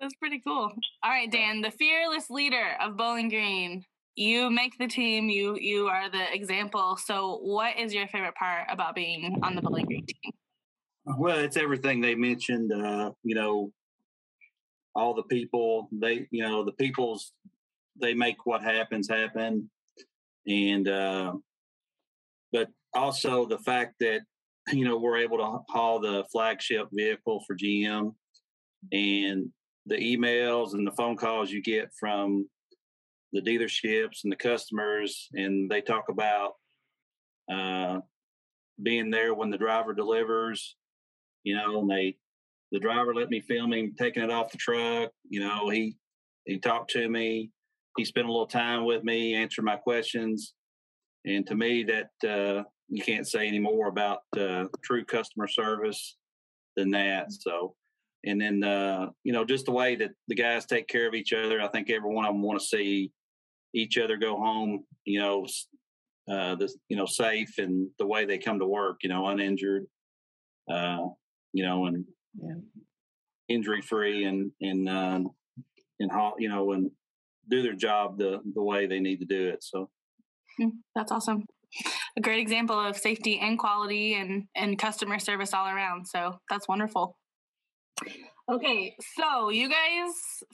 that's 0.00 0.14
pretty 0.20 0.40
cool. 0.46 0.70
All 1.02 1.10
right, 1.10 1.30
Dan, 1.30 1.60
the 1.60 1.70
fearless 1.70 2.30
leader 2.30 2.76
of 2.80 2.96
Bowling 2.96 3.28
Green. 3.28 3.84
You 4.16 4.48
make 4.48 4.78
the 4.78 4.86
team. 4.86 5.28
You 5.28 5.56
you 5.58 5.88
are 5.88 6.08
the 6.08 6.32
example. 6.32 6.96
So, 6.96 7.40
what 7.42 7.76
is 7.76 7.92
your 7.92 8.06
favorite 8.06 8.36
part 8.36 8.68
about 8.70 8.94
being 8.94 9.40
on 9.42 9.56
the 9.56 9.62
Bowling 9.62 9.86
Green 9.86 10.06
team? 10.06 10.32
Well, 11.18 11.38
it's 11.38 11.56
everything 11.56 12.00
they 12.00 12.14
mentioned. 12.14 12.72
Uh, 12.72 13.10
you 13.24 13.34
know, 13.34 13.72
all 14.94 15.14
the 15.14 15.24
people 15.24 15.88
they, 15.90 16.28
you 16.30 16.44
know, 16.44 16.64
the 16.64 16.72
people's 16.72 17.32
they 18.00 18.14
make 18.14 18.46
what 18.46 18.62
happens 18.62 19.08
happen, 19.08 19.68
and 20.46 20.88
uh, 20.88 21.32
but 22.52 22.68
also 22.94 23.46
the 23.46 23.58
fact 23.58 23.94
that 23.98 24.20
you 24.72 24.84
know 24.84 24.96
we're 24.96 25.18
able 25.18 25.38
to 25.38 25.58
haul 25.68 26.00
the 26.00 26.24
flagship 26.32 26.88
vehicle 26.92 27.42
for 27.46 27.56
GM, 27.56 28.14
and 28.92 29.50
the 29.86 29.96
emails 29.96 30.72
and 30.74 30.86
the 30.86 30.92
phone 30.92 31.16
calls 31.16 31.50
you 31.50 31.62
get 31.62 31.90
from 31.98 32.48
the 33.32 33.40
dealerships 33.40 34.20
and 34.22 34.32
the 34.32 34.36
customers, 34.36 35.28
and 35.34 35.70
they 35.70 35.80
talk 35.80 36.04
about 36.08 36.52
uh, 37.52 37.98
being 38.82 39.10
there 39.10 39.34
when 39.34 39.50
the 39.50 39.58
driver 39.58 39.92
delivers 39.92 40.76
you 41.44 41.54
know, 41.54 41.80
and 41.80 41.90
they 41.90 42.16
the 42.72 42.80
driver 42.80 43.14
let 43.14 43.28
me 43.28 43.40
film 43.40 43.72
him 43.72 43.94
taking 43.96 44.24
it 44.24 44.30
off 44.30 44.50
the 44.50 44.58
truck. 44.58 45.10
You 45.28 45.40
know, 45.40 45.68
he 45.68 45.96
he 46.46 46.58
talked 46.58 46.90
to 46.92 47.08
me. 47.08 47.50
He 47.96 48.04
spent 48.04 48.26
a 48.26 48.32
little 48.32 48.46
time 48.46 48.84
with 48.84 49.04
me, 49.04 49.34
answered 49.34 49.64
my 49.64 49.76
questions, 49.76 50.54
and 51.24 51.46
to 51.46 51.54
me, 51.54 51.84
that 51.84 52.28
uh, 52.28 52.64
you 52.88 53.02
can't 53.02 53.26
say 53.26 53.46
any 53.48 53.58
more 53.58 53.88
about 53.88 54.20
uh, 54.38 54.64
true 54.82 55.04
customer 55.04 55.48
service 55.48 56.16
than 56.76 56.90
that. 56.90 57.32
So, 57.32 57.74
and 58.24 58.40
then 58.40 58.62
uh, 58.62 59.10
you 59.22 59.32
know, 59.32 59.44
just 59.44 59.66
the 59.66 59.72
way 59.72 59.96
that 59.96 60.10
the 60.28 60.34
guys 60.34 60.66
take 60.66 60.88
care 60.88 61.06
of 61.08 61.14
each 61.14 61.32
other. 61.32 61.60
I 61.60 61.68
think 61.68 61.90
every 61.90 62.12
one 62.12 62.24
of 62.24 62.32
them 62.32 62.42
want 62.42 62.60
to 62.60 62.66
see 62.66 63.10
each 63.74 63.98
other 63.98 64.16
go 64.16 64.36
home. 64.36 64.84
You 65.04 65.20
know, 65.20 65.46
uh, 66.28 66.54
the 66.56 66.72
you 66.88 66.96
know 66.96 67.06
safe 67.06 67.58
and 67.58 67.88
the 67.98 68.06
way 68.06 68.24
they 68.24 68.38
come 68.38 68.58
to 68.58 68.66
work. 68.66 69.00
You 69.02 69.08
know, 69.10 69.26
uninjured. 69.26 69.86
Uh, 70.70 71.08
you 71.52 71.64
know, 71.64 71.86
and 71.86 72.04
Yeah. 72.40 72.54
injury 73.48 73.82
free 73.82 74.24
and 74.24 74.50
and 74.60 74.88
uh, 74.88 75.20
and 76.00 76.10
how 76.12 76.34
you 76.38 76.48
know 76.48 76.72
and 76.72 76.90
do 77.48 77.62
their 77.62 77.74
job 77.74 78.18
the 78.18 78.40
the 78.54 78.62
way 78.62 78.86
they 78.86 79.00
need 79.00 79.20
to 79.20 79.26
do 79.26 79.48
it. 79.48 79.62
So 79.62 79.90
Mm, 80.60 80.70
That's 80.94 81.10
awesome. 81.10 81.46
A 82.16 82.20
great 82.20 82.38
example 82.40 82.78
of 82.78 82.96
safety 82.96 83.40
and 83.40 83.58
quality 83.58 84.14
and 84.14 84.44
and 84.54 84.78
customer 84.78 85.18
service 85.18 85.52
all 85.52 85.66
around. 85.66 86.06
So 86.06 86.38
that's 86.48 86.68
wonderful. 86.68 87.16
Okay, 88.46 88.94
so 89.16 89.48
you 89.48 89.68
guys 89.70 90.12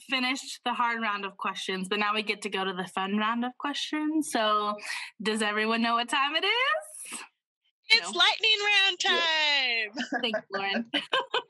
finished 0.09 0.61
the 0.63 0.73
hard 0.73 1.01
round 1.01 1.25
of 1.25 1.35
questions, 1.37 1.87
but 1.89 1.99
now 1.99 2.13
we 2.13 2.23
get 2.23 2.41
to 2.43 2.49
go 2.49 2.63
to 2.63 2.71
the 2.73 2.87
fun 2.95 3.17
round 3.17 3.43
of 3.43 3.51
questions. 3.57 4.31
So, 4.31 4.75
does 5.21 5.41
everyone 5.41 5.81
know 5.81 5.95
what 5.95 6.07
time 6.07 6.35
it 6.37 6.45
is? 6.45 7.19
It's 7.89 8.13
No. 8.13 8.17
lightning 8.19 8.59
round 8.71 8.99
time. 8.99 10.21
Thanks, 10.21 10.39
Lauren. 10.53 10.85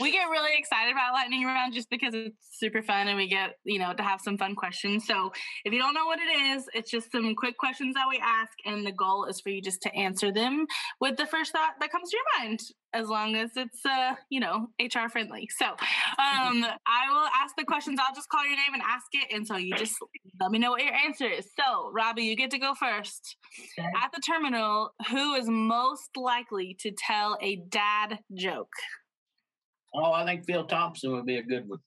we 0.00 0.12
get 0.12 0.24
really 0.24 0.56
excited 0.56 0.92
about 0.92 1.12
lightning 1.12 1.44
round 1.44 1.74
just 1.74 1.90
because 1.90 2.14
it's 2.14 2.36
super 2.52 2.82
fun 2.82 3.08
and 3.08 3.16
we 3.16 3.28
get, 3.28 3.56
you 3.64 3.78
know, 3.78 3.92
to 3.92 4.02
have 4.02 4.20
some 4.20 4.38
fun 4.38 4.54
questions. 4.54 5.06
So 5.06 5.32
if 5.64 5.72
you 5.72 5.78
don't 5.78 5.94
know 5.94 6.06
what 6.06 6.18
it 6.18 6.56
is, 6.56 6.64
it's 6.74 6.90
just 6.90 7.12
some 7.12 7.34
quick 7.34 7.58
questions 7.58 7.94
that 7.94 8.06
we 8.08 8.20
ask, 8.22 8.52
and 8.64 8.86
the 8.86 8.92
goal 8.92 9.26
is 9.26 9.40
for 9.40 9.50
you 9.50 9.60
just 9.60 9.82
to 9.82 9.94
answer 9.94 10.32
them 10.32 10.66
with 11.00 11.16
the 11.16 11.26
first 11.26 11.52
thought 11.52 11.74
that 11.80 11.92
comes 11.92 12.10
to 12.10 12.16
your 12.16 12.44
mind, 12.44 12.60
as 12.92 13.08
long 13.08 13.36
as 13.36 13.50
it's 13.56 13.84
uh, 13.84 14.14
you 14.30 14.40
know, 14.40 14.68
HR 14.80 15.08
friendly. 15.10 15.48
So 15.56 15.66
um 15.66 15.76
I 16.86 17.10
will 17.10 17.28
ask 17.42 17.54
the 17.56 17.64
questions, 17.64 17.98
I'll 18.00 18.14
just 18.14 18.28
call 18.28 18.44
your 18.44 18.56
name 18.56 18.74
and 18.74 18.82
ask 18.82 19.06
it. 19.12 19.34
And 19.34 19.46
so 19.46 19.56
you 19.56 19.74
just 19.74 19.96
let 20.40 20.50
me 20.50 20.58
know 20.58 20.70
what 20.70 20.82
your 20.82 20.94
answer 20.94 21.28
is. 21.28 21.46
So 21.58 21.90
Robbie, 21.92 22.24
you 22.24 22.36
get 22.36 22.50
to 22.52 22.58
go 22.58 22.74
first. 22.74 23.36
At 23.78 24.12
the 24.12 24.20
terminal, 24.20 24.94
who 25.10 25.34
is 25.34 25.48
most 25.48 26.10
likely 26.16 26.76
to 26.80 26.90
tell 26.90 27.36
a 27.40 27.56
dad 27.56 28.18
joke? 28.34 28.72
Oh, 29.94 30.12
I 30.12 30.24
think 30.24 30.44
Phil 30.46 30.64
Thompson 30.64 31.12
would 31.12 31.26
be 31.26 31.38
a 31.38 31.42
good 31.42 31.68
one. 31.68 31.78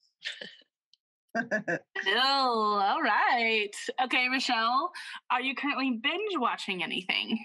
Oh, 2.06 2.80
all 2.80 3.02
right. 3.02 3.74
Okay, 4.04 4.28
Michelle, 4.28 4.92
are 5.32 5.40
you 5.40 5.56
currently 5.56 5.98
binge 6.00 6.32
watching 6.36 6.82
anything? 6.82 7.44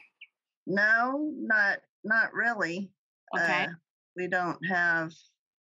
no, 0.68 1.32
not 1.40 1.80
not 2.04 2.32
really. 2.34 2.92
Okay. 3.36 3.64
Uh, 3.64 3.68
we 4.16 4.28
don't 4.28 4.64
have 4.68 5.12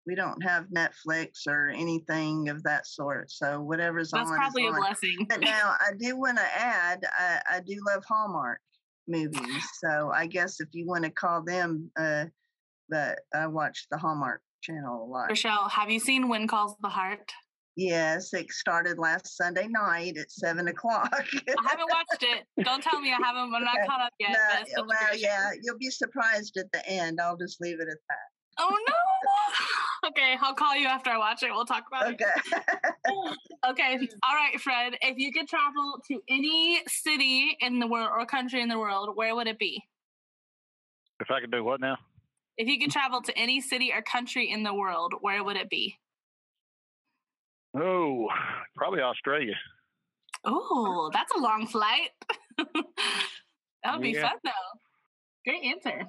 we 0.08 0.16
don't 0.16 0.42
have 0.44 0.66
Netflix 0.76 1.48
or 1.48 1.70
anything 1.70 2.50
of 2.50 2.64
that 2.64 2.88
sort. 2.88 3.32
So 3.32 3.62
whatever's 3.62 4.12
That's 4.12 4.30
on 4.30 4.38
That's 4.38 4.54
probably 4.54 4.64
is 4.64 4.72
a 4.72 4.74
on. 4.74 4.80
blessing. 4.82 5.28
But 5.30 5.42
now 5.42 5.76
I 5.80 5.92
do 5.98 6.18
want 6.18 6.38
to 6.38 6.44
add, 6.44 7.04
I, 7.18 7.42
I 7.50 7.60
do 7.62 7.76
love 7.88 8.04
Hallmark 8.08 8.60
movies. 9.08 9.68
So 9.84 10.12
I 10.14 10.28
guess 10.28 10.60
if 10.60 10.70
you 10.74 10.86
want 10.86 11.06
to 11.06 11.10
call 11.10 11.44
them, 11.44 11.92
uh, 11.98 12.26
but 12.90 13.20
I 13.34 13.48
watch 13.48 13.88
the 13.90 13.98
Hallmark 13.98 14.42
channel 14.65 15.04
a 15.04 15.08
lot. 15.08 15.30
Michelle, 15.30 15.69
have 15.69 15.89
you 15.89 15.99
seen 15.99 16.28
When 16.28 16.47
Calls 16.47 16.75
the 16.82 16.89
Heart? 16.89 17.32
Yes, 17.75 18.34
it 18.34 18.49
started 18.51 18.97
last 18.97 19.36
Sunday 19.36 19.67
night 19.67 20.17
at 20.17 20.32
seven 20.32 20.69
o'clock. 20.69 21.12
I 21.13 21.67
haven't 21.67 21.89
watched 21.91 22.23
it. 22.23 22.45
Don't 22.63 22.82
tell 22.82 23.01
me 23.01 23.12
I 23.12 23.17
haven't. 23.21 23.54
I'm 23.54 23.63
not 23.63 23.75
caught 23.88 24.01
up 24.01 24.13
yet. 24.17 24.30
No, 24.32 24.38
but 24.51 24.62
it's 24.62 24.71
such 24.71 24.80
a 24.80 24.88
well, 24.88 24.97
great 25.10 25.21
yeah, 25.21 25.49
you'll 25.62 25.78
be 25.78 25.89
surprised 25.89 26.56
at 26.58 26.71
the 26.71 26.88
end. 26.88 27.19
I'll 27.19 27.36
just 27.36 27.60
leave 27.60 27.82
it 27.82 27.89
at 27.89 27.97
oh, 28.60 28.69
that. 28.69 28.69
Oh 28.69 28.78
no. 28.88 30.10
okay, 30.10 30.38
I'll 30.41 30.54
call 30.54 30.78
you 30.78 30.88
after 30.88 31.10
I 31.10 31.17
watch 31.17 31.43
it. 31.43 31.51
We'll 31.51 31.65
talk 31.65 31.84
about 31.91 32.17
that. 32.17 32.38
it. 32.47 33.38
Okay. 33.67 33.95
Okay. 33.95 34.08
All 34.28 34.36
right, 34.36 34.60
Fred. 34.62 34.93
If 35.01 35.17
you 35.17 35.34
could 35.34 35.49
travel 35.49 36.01
to 36.08 36.21
any 36.30 36.82
city 36.88 37.58
in 37.60 37.80
the 37.80 37.88
world 37.88 38.10
or 38.13 38.25
country 38.25 38.62
in 38.62 38.69
the 38.69 38.80
world, 38.80 39.10
where 39.15 39.36
would 39.36 39.47
it 39.47 39.60
be? 39.60 39.84
If 41.19 41.30
I 41.30 41.41
could 41.41 41.51
do 41.51 41.63
what 41.63 41.82
now? 41.82 41.97
If 42.58 42.68
you 42.68 42.80
could 42.80 42.91
travel 42.91 43.22
to 43.22 43.38
any 43.38 43.60
city 43.60 43.91
or 43.94 44.02
country 44.02 44.50
in 44.50 44.63
the 44.63 44.74
world, 44.74 45.13
where 45.22 45.44
would 45.44 45.58
it 45.58 45.70
be? 45.70 45.96
Oh, 47.78 48.30
probably 48.76 49.02
Australia. 49.02 49.56
Oh, 50.46 51.10
that's 51.12 51.34
a 51.36 51.39
long 51.39 51.68
flight. 51.68 52.12
that 52.58 53.94
would 53.94 54.02
be 54.02 54.12
Yeah. 54.12 54.30
fun, 54.30 54.38
though. 54.44 54.80
Great 55.46 55.63
answer. 55.65 56.06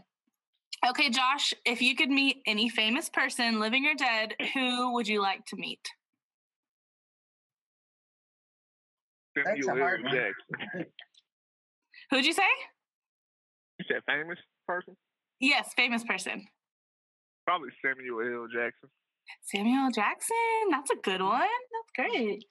Okay, 0.88 1.10
Josh, 1.10 1.52
if 1.64 1.82
you 1.82 1.96
could 1.96 2.10
meet 2.10 2.42
any 2.46 2.68
famous 2.68 3.08
person, 3.08 3.58
living 3.58 3.86
or 3.86 3.94
dead, 3.94 4.34
who 4.54 4.92
would 4.92 5.08
you 5.08 5.20
like 5.20 5.44
to 5.46 5.56
meet? 5.56 5.80
That's 9.34 9.66
a 9.66 9.70
hard 9.70 10.02
one. 10.04 10.16
Who'd 12.10 12.24
you 12.24 12.32
say? 12.32 12.42
You 13.78 13.84
said 13.88 14.02
famous 14.06 14.38
person? 14.66 14.96
Yes, 15.40 15.72
famous 15.76 16.04
person. 16.04 16.46
Probably 17.46 17.68
Samuel 17.84 18.42
L. 18.42 18.46
Jackson. 18.52 18.88
Samuel 19.42 19.90
Jackson. 19.94 20.36
That's 20.70 20.90
a 20.90 20.96
good 21.02 21.20
one. 21.22 21.40
That's 21.40 22.10
great. 22.10 22.44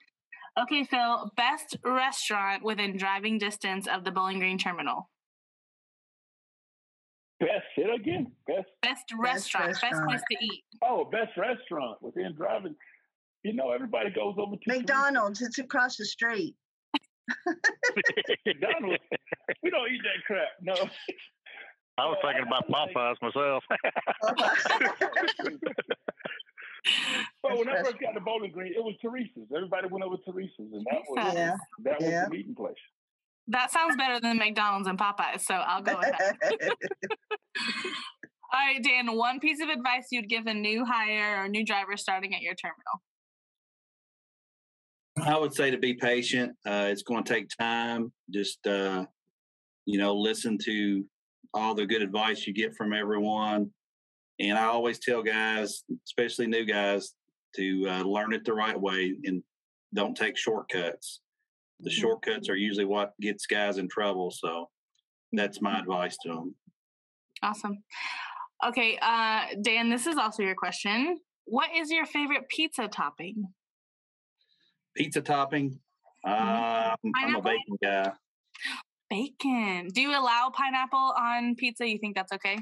Okay, 0.58 0.84
Phil, 0.84 1.30
best 1.36 1.76
restaurant 1.84 2.62
within 2.62 2.96
driving 2.96 3.38
distance 3.38 3.86
of 3.86 4.04
the 4.04 4.10
Bowling 4.10 4.38
Green 4.38 4.58
Terminal. 4.58 5.10
Best 7.38 7.50
Say 7.76 7.82
it 7.82 8.00
again. 8.00 8.32
Best 8.46 8.66
Best 8.82 9.04
restaurant, 9.18 9.78
best 9.80 10.02
place 10.04 10.22
to 10.30 10.36
eat. 10.44 10.64
oh, 10.82 11.04
best 11.12 11.36
restaurant 11.36 12.00
within 12.00 12.34
driving. 12.34 12.74
You 13.42 13.52
know, 13.52 13.70
everybody 13.72 14.08
goes 14.10 14.34
over 14.38 14.56
to 14.56 14.62
McDonald's, 14.66 15.42
it's 15.42 15.58
across 15.58 15.96
the 15.96 16.06
street. 16.06 16.54
McDonald's. 18.46 19.02
we 19.62 19.70
don't 19.70 19.90
eat 19.90 20.00
that 20.02 20.24
crap. 20.26 20.48
No. 20.62 20.74
I 21.98 22.04
was 22.06 22.18
thinking 22.22 22.44
about 22.46 22.68
Popeyes 22.68 23.16
myself. 23.22 23.64
But 27.42 27.58
when 27.58 27.68
I 27.68 27.82
first 27.82 27.98
got 27.98 28.12
to 28.12 28.20
Bowling 28.20 28.52
Green, 28.52 28.72
it 28.72 28.78
was 28.82 28.94
Teresa's. 29.02 29.48
Everybody 29.54 29.88
went 29.90 30.04
over 30.04 30.16
to 30.16 30.22
Teresa's, 30.22 30.72
and 30.72 30.86
that 30.90 31.02
was 31.08 31.34
Yeah. 31.34 31.56
that 31.80 31.98
was 32.00 32.08
Yeah. 32.08 32.24
the 32.24 32.30
meeting 32.30 32.54
place. 32.54 32.76
That 33.48 33.72
sounds 33.72 33.96
better 33.96 34.20
than 34.20 34.36
McDonald's 34.38 34.86
and 34.88 34.96
Popeyes, 34.98 35.40
so 35.40 35.54
I'll 35.54 35.82
go 35.82 35.96
with 35.98 36.12
that. 36.16 36.36
All 38.52 38.60
right, 38.60 38.82
Dan, 38.82 39.16
one 39.16 39.40
piece 39.40 39.60
of 39.60 39.68
advice 39.68 40.06
you'd 40.12 40.28
give 40.28 40.46
a 40.46 40.54
new 40.54 40.84
hire 40.84 41.42
or 41.42 41.48
new 41.48 41.64
driver 41.64 41.96
starting 41.96 42.34
at 42.34 42.40
your 42.42 42.54
terminal. 42.54 43.02
I 45.28 45.36
would 45.38 45.54
say 45.54 45.70
to 45.72 45.78
be 45.78 45.94
patient. 45.94 46.56
Uh, 46.64 46.86
it's 46.90 47.02
going 47.02 47.24
to 47.24 47.32
take 47.34 47.48
time. 47.58 48.12
Just 48.30 48.64
uh, 48.66 49.06
you 49.86 49.98
know, 49.98 50.14
listen 50.14 50.56
to 50.64 51.04
all 51.56 51.74
the 51.74 51.86
good 51.86 52.02
advice 52.02 52.46
you 52.46 52.52
get 52.52 52.76
from 52.76 52.92
everyone. 52.92 53.70
And 54.38 54.58
I 54.58 54.64
always 54.66 54.98
tell 54.98 55.22
guys, 55.22 55.82
especially 56.04 56.46
new 56.46 56.66
guys, 56.66 57.14
to 57.56 57.86
uh, 57.88 58.02
learn 58.02 58.34
it 58.34 58.44
the 58.44 58.52
right 58.52 58.78
way 58.78 59.16
and 59.24 59.42
don't 59.94 60.14
take 60.14 60.36
shortcuts. 60.36 61.22
The 61.80 61.90
Mhm. 61.90 61.94
shortcuts 62.00 62.48
are 62.50 62.56
usually 62.56 62.84
what 62.84 63.18
gets 63.20 63.46
guys 63.46 63.78
in 63.78 63.88
trouble. 63.88 64.30
So 64.30 64.70
that's 65.32 65.62
my 65.62 65.78
advice 65.78 66.18
to 66.18 66.28
them. 66.28 66.54
Awesome. 67.42 67.82
Okay, 68.64 68.98
uh, 69.00 69.46
Dan, 69.62 69.88
this 69.88 70.06
is 70.06 70.16
also 70.16 70.42
your 70.42 70.54
question. 70.54 71.18
What 71.44 71.74
is 71.74 71.90
your 71.90 72.04
favorite 72.06 72.48
pizza 72.48 72.88
topping? 72.88 73.54
Pizza 74.94 75.22
topping. 75.22 75.78
Uh, 76.26 76.96
I'm 77.16 77.36
a 77.36 77.40
bacon 77.40 77.76
guy. 77.82 78.12
Bacon. 79.08 79.88
Do 79.88 80.00
you 80.00 80.10
allow 80.10 80.50
pineapple 80.52 81.14
on 81.18 81.54
pizza? 81.54 81.86
You 81.86 81.98
think 81.98 82.16
that's 82.16 82.32
okay? 82.32 82.58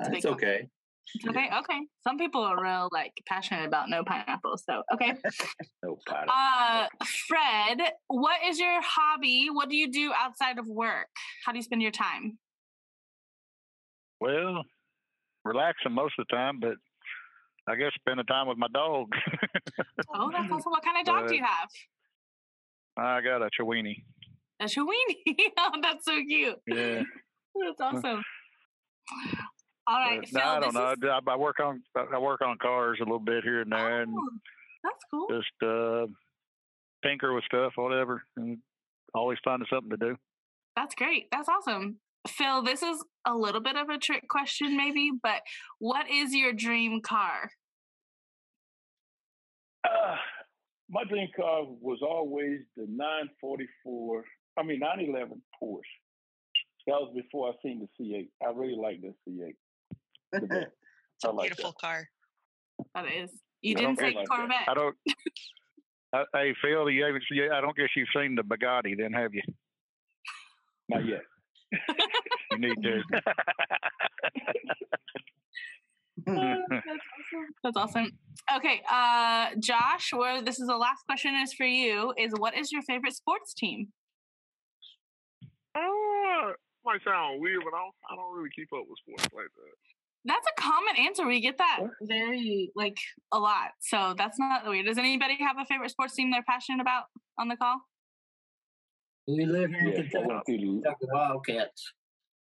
Uh, 0.00 0.08
big 0.08 0.18
it's 0.18 0.26
okay. 0.26 0.68
It's 1.14 1.26
okay. 1.26 1.48
Okay. 1.58 1.80
Some 2.02 2.18
people 2.18 2.42
are 2.42 2.60
real 2.60 2.88
like 2.92 3.12
passionate 3.26 3.66
about 3.66 3.88
no 3.88 4.04
pineapple. 4.04 4.58
So 4.58 4.82
okay. 4.92 5.14
No 5.82 5.98
pineapple. 6.06 6.34
Uh, 6.34 6.86
Fred, 7.28 7.92
what 8.08 8.40
is 8.46 8.58
your 8.58 8.80
hobby? 8.82 9.48
What 9.50 9.68
do 9.68 9.76
you 9.76 9.90
do 9.90 10.12
outside 10.18 10.58
of 10.58 10.66
work? 10.66 11.08
How 11.44 11.52
do 11.52 11.58
you 11.58 11.62
spend 11.62 11.82
your 11.82 11.92
time? 11.92 12.38
Well, 14.20 14.64
relaxing 15.44 15.92
most 15.92 16.14
of 16.18 16.26
the 16.28 16.36
time, 16.36 16.58
but 16.60 16.74
I 17.68 17.76
guess 17.76 17.92
spending 17.94 18.26
time 18.26 18.48
with 18.48 18.58
my 18.58 18.68
dog. 18.72 19.08
Oh, 20.14 20.30
that's 20.30 20.44
awesome. 20.52 20.72
What 20.72 20.84
kind 20.84 20.98
of 20.98 21.06
dog 21.06 21.28
do 21.28 21.34
you 21.34 21.44
have? 21.44 21.68
I 22.96 23.20
got 23.20 23.42
a 23.42 23.50
Chiweenie. 23.50 24.02
A 24.60 24.64
Chiweenie. 24.64 25.36
oh, 25.58 25.70
that's 25.82 26.04
so 26.04 26.16
cute. 26.26 26.56
Yeah. 26.66 27.02
That's 27.58 27.80
awesome. 27.80 28.22
All 29.86 29.96
right, 29.98 30.20
But, 30.20 30.28
Phil. 30.28 30.40
no, 30.42 30.46
I 30.50 30.60
don't 30.60 30.74
know. 30.74 30.90
is- 30.92 30.98
I, 31.26 31.32
I 31.32 31.36
work 31.36 31.58
on 31.58 31.82
I 31.96 32.18
work 32.18 32.42
on 32.42 32.58
cars 32.60 32.98
a 33.00 33.04
little 33.04 33.18
bit 33.18 33.44
here 33.44 33.62
and 33.62 33.72
there, 33.72 34.02
and 34.02 34.12
Oh, 34.14 34.28
that's 34.84 35.04
cool. 35.10 35.26
just 35.30 35.62
uh, 35.62 36.06
tinker 37.02 37.32
with 37.34 37.44
stuff, 37.44 37.72
whatever. 37.76 38.22
And 38.36 38.58
always 39.14 39.38
finding 39.42 39.66
something 39.72 39.88
to 39.90 39.96
do. 39.96 40.16
That's 40.76 40.94
great. 40.94 41.28
That's 41.32 41.48
awesome. 41.48 41.96
Phil, 42.28 42.62
this 42.62 42.82
is 42.82 43.02
a 43.26 43.34
little 43.34 43.62
bit 43.62 43.76
of 43.76 43.88
a 43.88 43.96
trick 43.96 44.28
question, 44.28 44.76
maybe, 44.76 45.10
but 45.22 45.40
what 45.78 46.10
is 46.10 46.34
your 46.34 46.52
dream 46.52 47.00
car? 47.00 47.48
Uh, 49.84 50.16
my 50.90 51.04
dream 51.04 51.28
car 51.34 51.62
was 51.64 52.00
always 52.02 52.58
the 52.76 52.84
944. 52.88 54.24
I 54.58 54.62
mean 54.62 54.80
911 54.80 55.42
Porsche. 55.62 55.80
That 56.86 56.92
was 57.00 57.12
before 57.14 57.48
I 57.50 57.52
seen 57.62 57.80
the 57.98 58.04
C8. 58.04 58.28
I 58.46 58.50
really 58.52 58.76
like 58.76 59.00
the 59.02 59.12
C8. 59.28 59.54
The. 60.48 60.66
It's 61.16 61.24
a 61.24 61.30
like 61.30 61.48
beautiful 61.48 61.72
car. 61.80 62.06
That 62.94 63.06
is. 63.06 63.30
You 63.62 63.74
I 63.76 63.80
didn't 63.80 63.98
say 63.98 64.06
like 64.06 64.16
that. 64.16 64.28
Corvette. 64.28 64.68
I 64.68 64.74
don't. 64.74 64.96
I, 66.12 66.24
hey 66.34 66.54
Phil, 66.62 66.90
you 66.90 67.04
haven't. 67.04 67.24
see- 67.30 67.48
I 67.52 67.60
don't 67.60 67.76
guess 67.76 67.88
you've 67.96 68.08
seen 68.14 68.34
the 68.34 68.42
Bugatti, 68.42 68.96
then 68.98 69.12
have 69.12 69.32
you? 69.34 69.42
Not 70.88 71.04
yet. 71.06 71.22
You 72.52 72.58
need 72.58 72.76
to. 72.82 73.02
Uh, 76.28 76.56
That's 76.70 76.86
awesome. 76.86 77.46
That's 77.62 77.76
awesome. 77.76 78.10
Okay, 78.56 78.80
uh, 78.90 79.50
Josh, 79.58 80.12
where 80.12 80.42
this 80.42 80.58
is 80.58 80.66
the 80.68 80.76
last 80.76 81.04
question 81.06 81.34
is 81.34 81.52
for 81.52 81.66
you. 81.66 82.12
Is 82.16 82.32
what 82.38 82.56
is 82.56 82.72
your 82.72 82.82
favorite 82.82 83.14
sports 83.14 83.52
team? 83.54 83.88
Uh, 85.76 86.52
might 86.84 87.00
sound 87.04 87.40
weird, 87.40 87.60
but 87.64 87.74
I 87.76 87.78
don't, 87.82 87.94
I 88.10 88.16
don't 88.16 88.36
really 88.36 88.50
keep 88.54 88.68
up 88.72 88.84
with 88.88 88.98
sports 88.98 89.24
like 89.34 89.44
that. 89.54 89.74
That's 90.24 90.46
a 90.46 90.60
common 90.60 90.96
answer. 90.98 91.26
We 91.26 91.40
get 91.40 91.58
that 91.58 91.80
very 92.02 92.72
like 92.74 92.96
a 93.32 93.38
lot. 93.38 93.70
So 93.80 94.14
that's 94.18 94.38
not 94.40 94.66
weird. 94.66 94.86
Does 94.86 94.98
anybody 94.98 95.36
have 95.40 95.56
a 95.60 95.64
favorite 95.66 95.90
sports 95.90 96.14
team 96.14 96.30
they're 96.32 96.42
passionate 96.42 96.80
about 96.80 97.04
on 97.38 97.48
the 97.48 97.56
call? 97.56 97.76
We 99.28 99.44
live 99.44 99.70
here 99.70 99.80
in 99.80 99.88
Yes, 99.88 99.96
Kentucky. 100.12 100.26
went 100.26 100.46
through 100.46 100.56
the 100.58 100.82
Kentucky 100.82 101.06
Wildcats. 101.12 101.92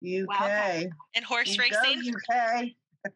UK. 0.03 0.90
And 1.14 1.25
horse 1.25 1.57
You 1.57 1.62
racing. 1.62 2.14
UK. 2.14 2.64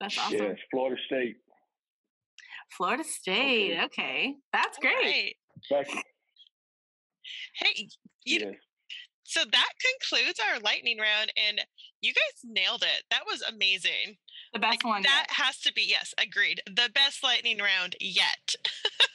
That's 0.00 0.18
awesome. 0.18 0.38
yes, 0.38 0.56
Florida 0.70 0.96
State. 1.06 1.36
Florida 2.76 3.04
State. 3.04 3.78
Okay. 3.84 4.34
That's 4.52 4.78
great. 4.78 4.94
right. 5.70 5.84
Back, 5.86 6.04
Hey, 7.54 7.88
you, 8.24 8.38
yes. 8.40 8.54
so 9.24 9.40
that 9.50 9.70
concludes 10.00 10.40
our 10.40 10.60
lightning 10.60 10.98
round, 10.98 11.32
and 11.48 11.60
you 12.00 12.12
guys 12.12 12.40
nailed 12.44 12.82
it. 12.82 13.04
That 13.10 13.22
was 13.26 13.42
amazing. 13.42 14.16
The 14.52 14.58
best 14.58 14.84
Like, 14.84 14.84
one. 14.84 15.02
That 15.02 15.26
yet. 15.28 15.36
has 15.46 15.58
to 15.60 15.72
be 15.72 15.82
yes, 15.82 16.14
agreed. 16.22 16.60
The 16.66 16.90
best 16.94 17.22
lightning 17.22 17.58
round 17.58 17.96
yet. 18.00 18.54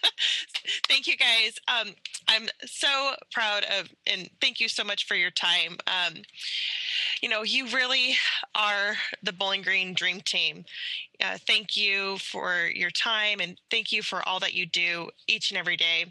thank 0.88 1.06
you 1.08 1.16
guys. 1.16 1.60
Um, 1.68 1.94
I'm 2.28 2.48
so 2.66 3.14
proud 3.32 3.64
of, 3.80 3.90
and 4.08 4.30
thank 4.42 4.60
you 4.60 4.68
so 4.68 4.84
much 4.84 5.06
for 5.06 5.16
your 5.16 5.32
time. 5.32 5.78
Um, 5.86 6.16
you 7.22 7.30
know, 7.30 7.44
you 7.44 7.68
really 7.68 8.16
are 8.56 8.96
the 9.22 9.34
Bowling 9.34 9.62
Green 9.62 9.94
Dream 9.94 10.22
Team. 10.22 10.66
Uh, 11.24 11.38
thank 11.48 11.76
you 11.76 12.18
for 12.18 12.70
your 12.74 12.92
time 12.92 13.40
and 13.40 13.60
thank 13.72 13.92
you 13.92 14.04
for 14.04 14.28
all 14.28 14.40
that 14.40 14.54
you 14.54 14.66
do 14.66 15.10
each 15.28 15.52
and 15.52 15.58
every 15.58 15.76
day. 15.76 16.06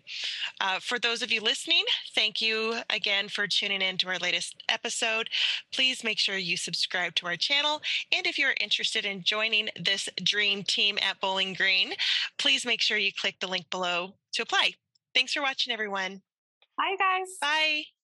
Uh, 0.60 0.78
for 0.80 0.98
those 0.98 1.22
of 1.22 1.30
you 1.30 1.40
listening, 1.40 1.84
thank 2.14 2.40
you 2.40 2.76
again 2.90 3.28
for 3.28 3.46
tuning 3.46 3.82
in 3.82 3.96
to 3.98 4.08
our 4.08 4.18
latest 4.18 4.62
episode. 4.68 5.28
Please 5.72 6.02
make 6.02 6.18
sure 6.18 6.36
you 6.36 6.56
subscribe 6.56 7.14
to 7.16 7.26
our 7.26 7.36
channel. 7.36 7.80
And 8.12 8.26
if 8.26 8.38
you're 8.38 8.54
interested 8.60 9.04
in 9.04 9.22
joining 9.22 9.68
this 9.80 10.08
dream 10.22 10.64
team 10.64 10.98
at 11.00 11.20
Bowling 11.20 11.54
Green, 11.54 11.92
please 12.38 12.66
make 12.66 12.80
sure 12.80 12.98
you 12.98 13.12
click 13.12 13.36
the 13.40 13.46
link 13.46 13.70
below 13.70 14.14
to 14.32 14.42
apply. 14.42 14.72
Thanks 15.14 15.32
for 15.32 15.42
watching, 15.42 15.72
everyone. 15.72 16.20
Bye, 16.76 16.96
guys. 16.98 17.28
Bye. 17.40 17.95